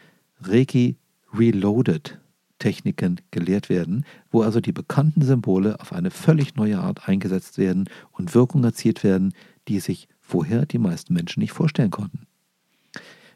Reiki 0.45 0.97
Reloaded 1.33 2.19
Techniken 2.59 3.19
gelehrt 3.31 3.67
werden, 3.69 4.05
wo 4.31 4.41
also 4.41 4.61
die 4.61 4.71
bekannten 4.71 5.21
Symbole 5.21 5.79
auf 5.81 5.91
eine 5.91 6.11
völlig 6.11 6.55
neue 6.55 6.79
Art 6.79 7.09
eingesetzt 7.09 7.57
werden 7.57 7.89
und 8.11 8.33
Wirkungen 8.33 8.63
erzielt 8.63 9.03
werden, 9.03 9.33
die 9.67 9.81
sich 9.81 10.07
vorher 10.21 10.65
die 10.65 10.77
meisten 10.77 11.13
Menschen 11.13 11.41
nicht 11.41 11.51
vorstellen 11.51 11.91
konnten. 11.91 12.25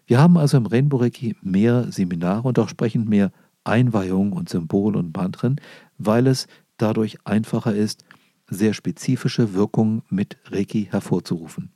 Wir 0.06 0.20
haben 0.20 0.38
also 0.38 0.56
im 0.56 0.66
Rainbow 0.66 0.98
Reiki 0.98 1.36
mehr 1.42 1.92
Seminare 1.92 2.48
und 2.48 2.58
auch 2.58 2.70
sprechend 2.70 3.10
mehr 3.10 3.34
Einweihungen 3.66 4.32
und 4.32 4.48
Symbole 4.48 4.98
und 4.98 5.14
Mantren, 5.14 5.60
weil 5.98 6.28
es 6.28 6.48
dadurch 6.78 7.18
einfacher 7.26 7.76
ist, 7.76 8.06
sehr 8.50 8.74
spezifische 8.74 9.54
Wirkungen 9.54 10.04
mit 10.10 10.38
Reiki 10.46 10.88
hervorzurufen. 10.90 11.72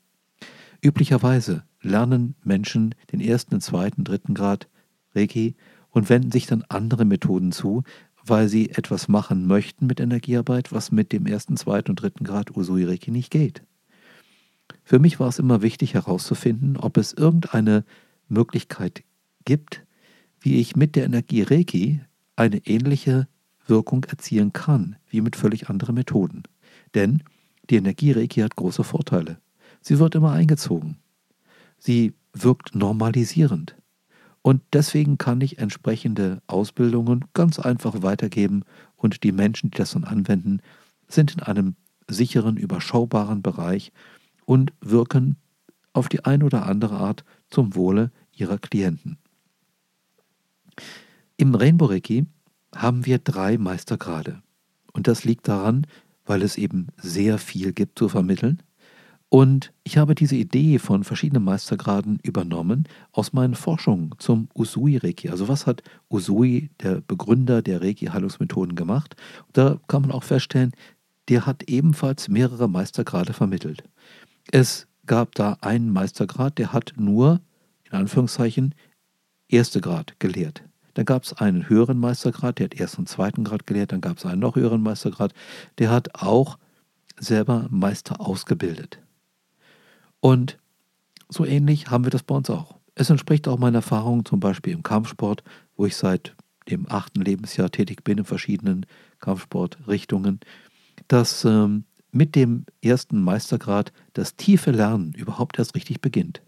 Üblicherweise 0.82 1.64
lernen 1.82 2.36
Menschen 2.44 2.96
den 3.12 3.20
ersten, 3.20 3.60
zweiten, 3.60 4.06
dritten 4.06 4.34
Grad 4.34 4.70
Reiki 5.16 5.56
und 5.90 6.10
wenden 6.10 6.32
sich 6.32 6.46
dann 6.48 6.64
andere 6.70 7.06
Methoden 7.06 7.52
zu, 7.52 7.84
weil 8.24 8.48
sie 8.50 8.70
etwas 8.70 9.08
machen 9.08 9.48
möchten 9.48 9.88
mit 9.88 10.00
Energiearbeit, 10.00 10.72
was 10.72 10.92
mit 10.92 11.12
dem 11.12 11.26
ersten, 11.26 11.58
zweiten 11.58 11.92
und 11.92 12.02
dritten 12.02 12.24
Grad 12.24 12.56
Usui 12.56 12.86
Reiki 12.86 13.12
nicht 13.12 13.32
geht. 13.32 13.64
Für 14.84 15.00
mich 15.00 15.20
war 15.20 15.30
es 15.30 15.40
immer 15.40 15.62
wichtig 15.62 15.94
herauszufinden, 15.94 16.78
ob 16.78 16.98
es 16.98 17.14
irgendeine 17.14 17.84
Möglichkeit 18.28 19.04
gibt, 19.46 19.84
wie 20.40 20.60
ich 20.60 20.76
mit 20.76 20.96
der 20.96 21.06
Energie 21.06 21.44
Reiki 21.44 22.02
eine 22.36 22.66
ähnliche 22.66 23.28
Wirkung 23.68 24.04
erzielen 24.06 24.54
kann, 24.54 24.96
wie 25.08 25.22
mit 25.22 25.36
völlig 25.36 25.70
anderen 25.70 25.96
Methoden. 25.96 26.44
Denn 26.96 27.24
die 27.70 27.76
Energie 27.76 28.12
Reiki 28.12 28.42
hat 28.42 28.56
große 28.56 28.84
Vorteile. 28.84 29.40
Sie 29.82 30.00
wird 30.00 30.16
immer 30.16 30.32
eingezogen. 30.32 30.98
Sie 31.78 32.14
wirkt 32.34 32.76
normalisierend. 32.76 33.76
Und 34.42 34.62
deswegen 34.74 35.18
kann 35.18 35.42
ich 35.42 35.60
entsprechende 35.60 36.42
Ausbildungen 36.48 37.26
ganz 37.34 37.60
einfach 37.60 38.02
weitergeben 38.02 38.64
und 38.96 39.24
die 39.24 39.32
Menschen, 39.32 39.72
die 39.72 39.78
das 39.78 39.92
dann 39.92 40.04
anwenden, 40.04 40.62
sind 41.08 41.34
in 41.34 41.40
einem 41.42 41.76
sicheren, 42.08 42.58
überschaubaren 42.58 43.42
Bereich 43.42 43.92
und 44.46 44.74
wirken 44.82 45.38
auf 45.94 46.10
die 46.10 46.26
eine 46.26 46.46
oder 46.46 46.66
andere 46.66 46.98
Art 46.98 47.24
zum 47.50 47.76
Wohle 47.76 48.12
ihrer 48.32 48.58
Klienten. 48.58 49.18
Im 51.38 51.54
Rainbow 51.56 51.86
Reiki 51.86 52.26
haben 52.76 53.06
wir 53.06 53.20
drei 53.20 53.58
Meistergrade. 53.58 54.42
Und 54.94 55.08
das 55.08 55.24
liegt 55.24 55.48
daran, 55.48 55.86
weil 56.26 56.42
es 56.42 56.58
eben 56.58 56.88
sehr 56.98 57.38
viel 57.38 57.74
gibt 57.74 57.98
zu 57.98 58.10
vermitteln. 58.10 58.62
Und 59.34 59.72
ich 59.86 59.98
habe 59.98 60.14
diese 60.14 60.36
Idee 60.36 60.78
von 60.78 61.06
verschiedenen 61.06 61.46
Meistergraden 61.46 62.20
übernommen 62.22 62.84
aus 63.14 63.32
meinen 63.32 63.56
Forschungen 63.56 64.12
zum 64.18 64.50
Usui-Reiki. 64.54 65.30
Also 65.30 65.48
was 65.48 65.66
hat 65.66 65.84
Usui, 66.10 66.70
der 66.82 67.00
Begründer 67.00 67.62
der 67.62 67.82
Reiki-Heilungsmethoden, 67.82 68.76
gemacht? 68.76 69.16
Da 69.54 69.80
kann 69.88 70.02
man 70.02 70.12
auch 70.12 70.26
feststellen, 70.26 70.74
der 71.30 71.46
hat 71.46 71.64
ebenfalls 71.70 72.28
mehrere 72.28 72.68
Meistergrade 72.68 73.32
vermittelt. 73.32 73.86
Es 74.52 74.88
gab 75.06 75.34
da 75.36 75.58
einen 75.62 75.94
Meistergrad, 75.94 76.58
der 76.58 76.74
hat 76.74 76.96
nur, 76.98 77.40
in 77.86 77.94
Anführungszeichen, 77.94 78.76
erste 79.48 79.80
Grad 79.80 80.20
gelehrt. 80.20 80.62
Dann 80.96 81.06
gab 81.06 81.24
es 81.24 81.32
einen 81.32 81.70
höheren 81.70 82.00
Meistergrad, 82.00 82.60
der 82.60 82.66
hat 82.66 82.74
ersten 82.74 83.04
und 83.04 83.08
zweiten 83.08 83.46
Grad 83.46 83.66
gelehrt. 83.66 83.94
Dann 83.94 84.02
gab 84.02 84.18
es 84.18 84.26
einen 84.26 84.42
noch 84.42 84.58
höheren 84.58 84.84
Meistergrad, 84.84 85.34
der 85.78 85.90
hat 85.90 86.22
auch 86.22 86.58
selber 87.18 87.68
Meister 87.70 88.20
ausgebildet. 88.20 89.00
Und 90.22 90.58
so 91.28 91.46
ähnlich 91.46 91.92
haben 91.92 92.06
wir 92.06 92.12
das 92.12 92.24
bei 92.24 92.36
uns 92.36 92.50
auch. 92.50 92.80
Es 92.96 93.10
entspricht 93.10 93.48
auch 93.48 93.58
meiner 93.58 93.80
Erfahrung 93.80 94.24
zum 94.24 94.40
Beispiel 94.40 94.74
im 94.74 94.84
Kampfsport, 94.84 95.44
wo 95.76 95.86
ich 95.86 95.96
seit 95.96 96.36
dem 96.70 96.90
achten 96.90 97.22
Lebensjahr 97.22 97.72
tätig 97.72 98.04
bin 98.04 98.20
in 98.20 98.26
verschiedenen 98.26 98.86
Kampfsportrichtungen, 99.20 100.40
dass 101.08 101.44
ähm, 101.44 101.86
mit 102.12 102.36
dem 102.36 102.66
ersten 102.82 103.22
Meistergrad 103.22 103.92
das 104.14 104.36
tiefe 104.36 104.72
Lernen 104.72 105.14
überhaupt 105.14 105.58
erst 105.58 105.76
richtig 105.76 106.02
beginnt. 106.02 106.42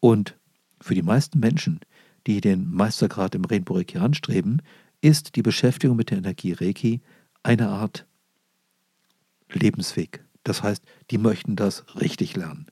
Und 0.00 0.36
für 0.80 0.94
die 0.94 1.02
meisten 1.02 1.38
Menschen, 1.38 1.80
die 2.26 2.40
den 2.40 2.70
Meistergrad 2.70 3.34
im 3.34 3.44
Rainbow 3.44 3.74
Reiki 3.74 3.98
anstreben, 3.98 4.60
ist 5.00 5.36
die 5.36 5.42
Beschäftigung 5.42 5.96
mit 5.96 6.10
der 6.10 6.18
Energie 6.18 6.52
Reiki 6.52 7.00
eine 7.42 7.68
Art 7.68 8.06
Lebensweg. 9.52 10.24
Das 10.42 10.62
heißt, 10.62 10.82
die 11.10 11.18
möchten 11.18 11.56
das 11.56 11.84
richtig 12.00 12.36
lernen. 12.36 12.66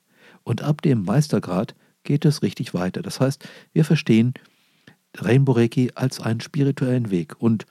Und 0.45 0.61
ab 0.61 0.81
dem 0.81 1.03
Meistergrad 1.03 1.75
geht 2.03 2.23
es 2.23 2.41
richtig 2.41 2.73
weiter. 2.73 3.01
Das 3.01 3.19
heißt, 3.19 3.45
wir 3.73 3.83
verstehen 3.83 4.33
Rainbow 5.17 5.53
Reiki 5.53 5.91
als 5.95 6.21
einen 6.21 6.39
spirituellen 6.39 7.09
Weg. 7.09 7.35
Und 7.39 7.65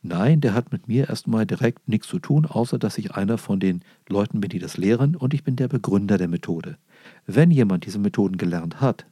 nein, 0.00 0.40
der 0.40 0.54
hat 0.54 0.72
mit 0.72 0.88
mir 0.88 1.08
erstmal 1.08 1.44
direkt 1.44 1.88
nichts 1.88 2.08
zu 2.08 2.18
tun, 2.18 2.46
außer 2.46 2.78
dass 2.78 2.96
ich 2.96 3.14
einer 3.14 3.36
von 3.36 3.60
den 3.60 3.82
Leuten 4.08 4.40
bin, 4.40 4.48
die 4.48 4.58
das 4.60 4.78
lehren 4.78 5.16
und 5.16 5.34
ich 5.34 5.44
bin 5.44 5.56
der 5.56 5.68
Begründer 5.68 6.16
der 6.16 6.28
Methode. 6.28 6.78
Wenn 7.26 7.50
jemand 7.50 7.84
diese 7.84 7.98
Methoden 7.98 8.38
gelernt 8.38 8.80
hat, 8.80 9.06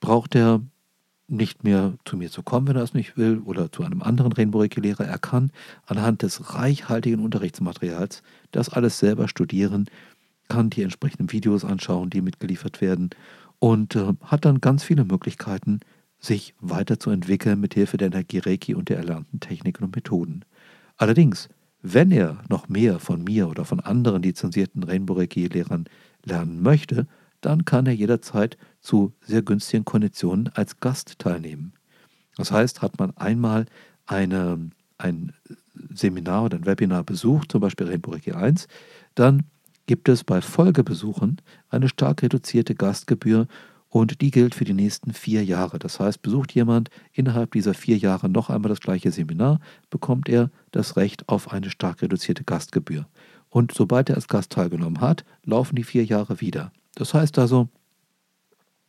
braucht 0.00 0.34
er 0.34 0.60
nicht 1.26 1.64
mehr 1.64 1.94
zu 2.04 2.16
mir 2.16 2.30
zu 2.30 2.42
kommen, 2.42 2.68
wenn 2.68 2.76
er 2.76 2.82
es 2.82 2.94
nicht 2.94 3.16
will, 3.16 3.38
oder 3.38 3.72
zu 3.72 3.82
einem 3.82 4.02
anderen 4.02 4.32
Rainbow 4.32 4.60
Reiki-Lehrer. 4.60 5.06
Er 5.06 5.18
kann 5.18 5.50
anhand 5.86 6.22
des 6.22 6.54
reichhaltigen 6.54 7.20
Unterrichtsmaterials 7.20 8.22
das 8.52 8.68
alles 8.68 8.98
selber 8.98 9.28
studieren 9.28 9.86
kann 10.48 10.70
die 10.70 10.82
entsprechenden 10.82 11.32
Videos 11.32 11.64
anschauen, 11.64 12.10
die 12.10 12.22
mitgeliefert 12.22 12.80
werden 12.80 13.10
und 13.58 13.96
äh, 13.96 14.12
hat 14.22 14.44
dann 14.44 14.60
ganz 14.60 14.84
viele 14.84 15.04
Möglichkeiten, 15.04 15.80
sich 16.18 16.54
weiterzuentwickeln 16.60 17.60
mit 17.60 17.74
Hilfe 17.74 17.96
der 17.96 18.08
Energie 18.08 18.38
Reiki 18.38 18.74
und 18.74 18.88
der 18.88 18.98
erlernten 18.98 19.40
Techniken 19.40 19.84
und 19.84 19.94
Methoden. 19.94 20.44
Allerdings, 20.96 21.48
wenn 21.82 22.10
er 22.10 22.42
noch 22.48 22.68
mehr 22.68 22.98
von 22.98 23.22
mir 23.24 23.48
oder 23.48 23.64
von 23.64 23.80
anderen 23.80 24.22
lizenzierten 24.22 24.82
Rainbow 24.82 25.14
Reiki-Lehrern 25.14 25.84
lernen 26.24 26.62
möchte, 26.62 27.06
dann 27.42 27.66
kann 27.66 27.86
er 27.86 27.92
jederzeit 27.92 28.56
zu 28.80 29.12
sehr 29.20 29.42
günstigen 29.42 29.84
Konditionen 29.84 30.48
als 30.54 30.80
Gast 30.80 31.18
teilnehmen. 31.18 31.74
Das 32.36 32.50
heißt, 32.50 32.80
hat 32.80 32.98
man 32.98 33.14
einmal 33.16 33.66
eine, 34.06 34.70
ein 34.96 35.32
Seminar 35.92 36.44
oder 36.44 36.56
ein 36.56 36.66
Webinar 36.66 37.04
besucht, 37.04 37.52
zum 37.52 37.60
Beispiel 37.60 37.86
Rainbow 37.86 38.12
Reiki 38.12 38.32
1, 38.32 38.66
dann 39.14 39.42
gibt 39.86 40.08
es 40.08 40.24
bei 40.24 40.40
Folgebesuchen 40.40 41.40
eine 41.68 41.88
stark 41.88 42.22
reduzierte 42.22 42.74
Gastgebühr 42.74 43.46
und 43.88 44.20
die 44.20 44.30
gilt 44.30 44.56
für 44.56 44.64
die 44.64 44.74
nächsten 44.74 45.12
vier 45.12 45.44
Jahre. 45.44 45.78
Das 45.78 46.00
heißt, 46.00 46.20
besucht 46.20 46.52
jemand 46.52 46.90
innerhalb 47.12 47.52
dieser 47.52 47.74
vier 47.74 47.96
Jahre 47.96 48.28
noch 48.28 48.50
einmal 48.50 48.68
das 48.68 48.80
gleiche 48.80 49.12
Seminar, 49.12 49.60
bekommt 49.88 50.28
er 50.28 50.50
das 50.72 50.96
Recht 50.96 51.28
auf 51.28 51.52
eine 51.52 51.70
stark 51.70 52.02
reduzierte 52.02 52.42
Gastgebühr. 52.42 53.06
Und 53.50 53.72
sobald 53.72 54.08
er 54.08 54.16
als 54.16 54.26
Gast 54.26 54.50
teilgenommen 54.50 55.00
hat, 55.00 55.24
laufen 55.44 55.76
die 55.76 55.84
vier 55.84 56.04
Jahre 56.04 56.40
wieder. 56.40 56.72
Das 56.96 57.14
heißt 57.14 57.38
also, 57.38 57.68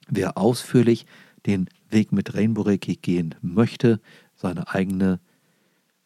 wer 0.07 0.39
ausführlich 0.39 1.05
den 1.45 1.69
Weg 1.91 2.11
mit 2.11 2.33
Rainbow 2.33 2.63
Reiki 2.63 2.95
gehen 2.95 3.35
möchte, 3.41 3.99
seine 4.35 4.69
eigene 4.69 5.19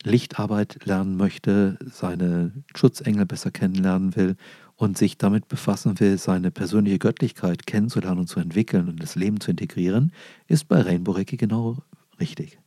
Lichtarbeit 0.04 0.86
lernen 0.86 1.16
möchte, 1.16 1.78
seine 1.90 2.52
Schutzengel 2.76 3.26
besser 3.26 3.52
kennenlernen 3.52 4.16
will 4.18 4.36
und 4.80 4.98
sich 4.98 5.18
damit 5.18 5.50
befassen 5.50 6.00
will, 6.00 6.18
seine 6.18 6.52
persönliche 6.52 7.00
Göttlichkeit 7.00 7.68
kennenzulernen 7.68 8.22
und 8.22 8.28
zu 8.28 8.40
entwickeln 8.40 8.88
und 8.88 9.04
das 9.04 9.16
Leben 9.16 9.42
zu 9.42 9.52
integrieren, 9.52 10.14
ist 10.48 10.70
bei 10.70 10.80
Rainbow 10.80 11.12
Reiki 11.12 11.36
genau 11.36 11.80
richtig. 12.18 12.60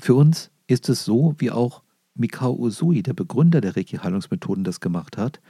Für 0.00 0.14
uns 0.14 0.50
ist 0.68 0.88
es 0.88 1.04
so, 1.04 1.34
wie 1.36 1.50
auch 1.50 1.82
Mikao 2.14 2.54
Usui, 2.54 3.02
der 3.02 3.12
Begründer 3.12 3.60
der 3.60 3.76
Reiki-Heilungsmethoden, 3.76 4.64
das 4.64 4.80
gemacht 4.80 5.18
hat. 5.18 5.42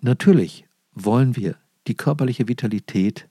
Natürlich 0.00 0.64
wollen 0.94 1.36
wir 1.36 1.56
die 1.86 1.94
körperliche 1.94 2.48
Vitalität 2.48 3.28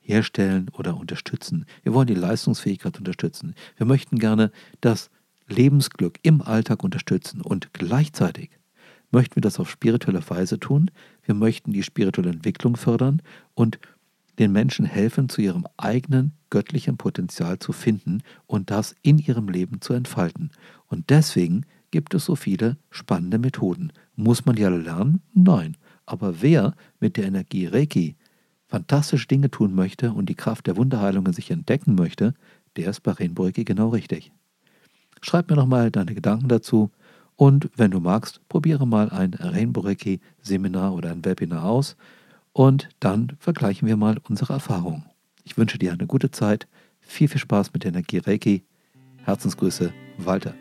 herstellen 0.00 0.68
oder 0.68 0.98
unterstützen. 0.98 1.64
Wir 1.82 1.94
wollen 1.94 2.08
die 2.08 2.14
Leistungsfähigkeit 2.14 2.98
unterstützen. 2.98 3.54
Wir 3.78 3.86
möchten 3.86 4.18
gerne 4.18 4.52
das 4.82 5.08
Lebensglück 5.48 6.18
im 6.20 6.42
Alltag 6.42 6.84
unterstützen 6.84 7.40
und 7.40 7.72
gleichzeitig 7.72 8.50
möchten 9.14 9.36
wir 9.36 9.42
das 9.42 9.58
auf 9.58 9.70
spirituelle 9.70 10.28
Weise 10.28 10.60
tun. 10.60 10.90
Wir 11.22 11.34
möchten 11.34 11.72
die 11.72 11.82
spirituelle 11.82 12.30
Entwicklung 12.30 12.76
fördern 12.76 13.22
und 13.54 13.78
den 14.38 14.52
Menschen 14.52 14.84
helfen, 14.84 15.28
zu 15.28 15.40
ihrem 15.40 15.66
eigenen 15.76 16.32
göttlichen 16.50 16.96
Potenzial 16.96 17.58
zu 17.58 17.72
finden 17.72 18.22
und 18.46 18.70
das 18.70 18.94
in 19.02 19.18
ihrem 19.18 19.48
Leben 19.48 19.80
zu 19.80 19.92
entfalten. 19.92 20.50
Und 20.88 21.10
deswegen 21.10 21.64
gibt 21.92 22.14
es 22.14 22.24
so 22.24 22.34
viele 22.34 22.76
spannende 22.90 23.38
Methoden. 23.38 23.92
Muss 24.16 24.44
man 24.44 24.56
die 24.56 24.64
alle 24.64 24.78
lernen? 24.78 25.22
Nein. 25.32 25.76
Aber 26.06 26.42
wer 26.42 26.74
mit 27.00 27.16
der 27.16 27.26
Energie 27.26 27.66
Reiki 27.66 28.16
fantastische 28.66 29.28
Dinge 29.28 29.50
tun 29.50 29.74
möchte 29.74 30.12
und 30.12 30.28
die 30.28 30.34
Kraft 30.34 30.66
der 30.66 30.76
Wunderheilung 30.76 31.26
in 31.26 31.32
sich 31.32 31.50
entdecken 31.50 31.94
möchte, 31.94 32.34
der 32.76 32.90
ist 32.90 33.00
bei 33.00 33.12
Rainbow 33.12 33.44
Reiki 33.44 33.64
genau 33.64 33.90
richtig. 33.90 34.32
Schreib 35.22 35.48
mir 35.48 35.56
nochmal 35.56 35.90
deine 35.90 36.14
Gedanken 36.14 36.48
dazu 36.48 36.90
und 37.36 37.70
wenn 37.76 37.90
du 37.90 38.00
magst, 38.00 38.40
probiere 38.48 38.86
mal 38.86 39.10
ein 39.10 39.34
Rainbow 39.34 39.80
Reiki 39.80 40.20
Seminar 40.40 40.94
oder 40.94 41.10
ein 41.10 41.24
Webinar 41.24 41.64
aus 41.64 41.96
und 42.52 42.88
dann 43.00 43.32
vergleichen 43.38 43.88
wir 43.88 43.96
mal 43.96 44.18
unsere 44.28 44.52
Erfahrungen. 44.54 45.04
Ich 45.42 45.58
wünsche 45.58 45.78
dir 45.78 45.92
eine 45.92 46.06
gute 46.06 46.30
Zeit, 46.30 46.66
viel, 47.00 47.28
viel 47.28 47.40
Spaß 47.40 47.72
mit 47.72 47.84
der 47.84 47.90
Energie 47.90 48.18
Reiki. 48.18 48.64
Herzensgrüße, 49.24 49.92
Walter. 50.18 50.54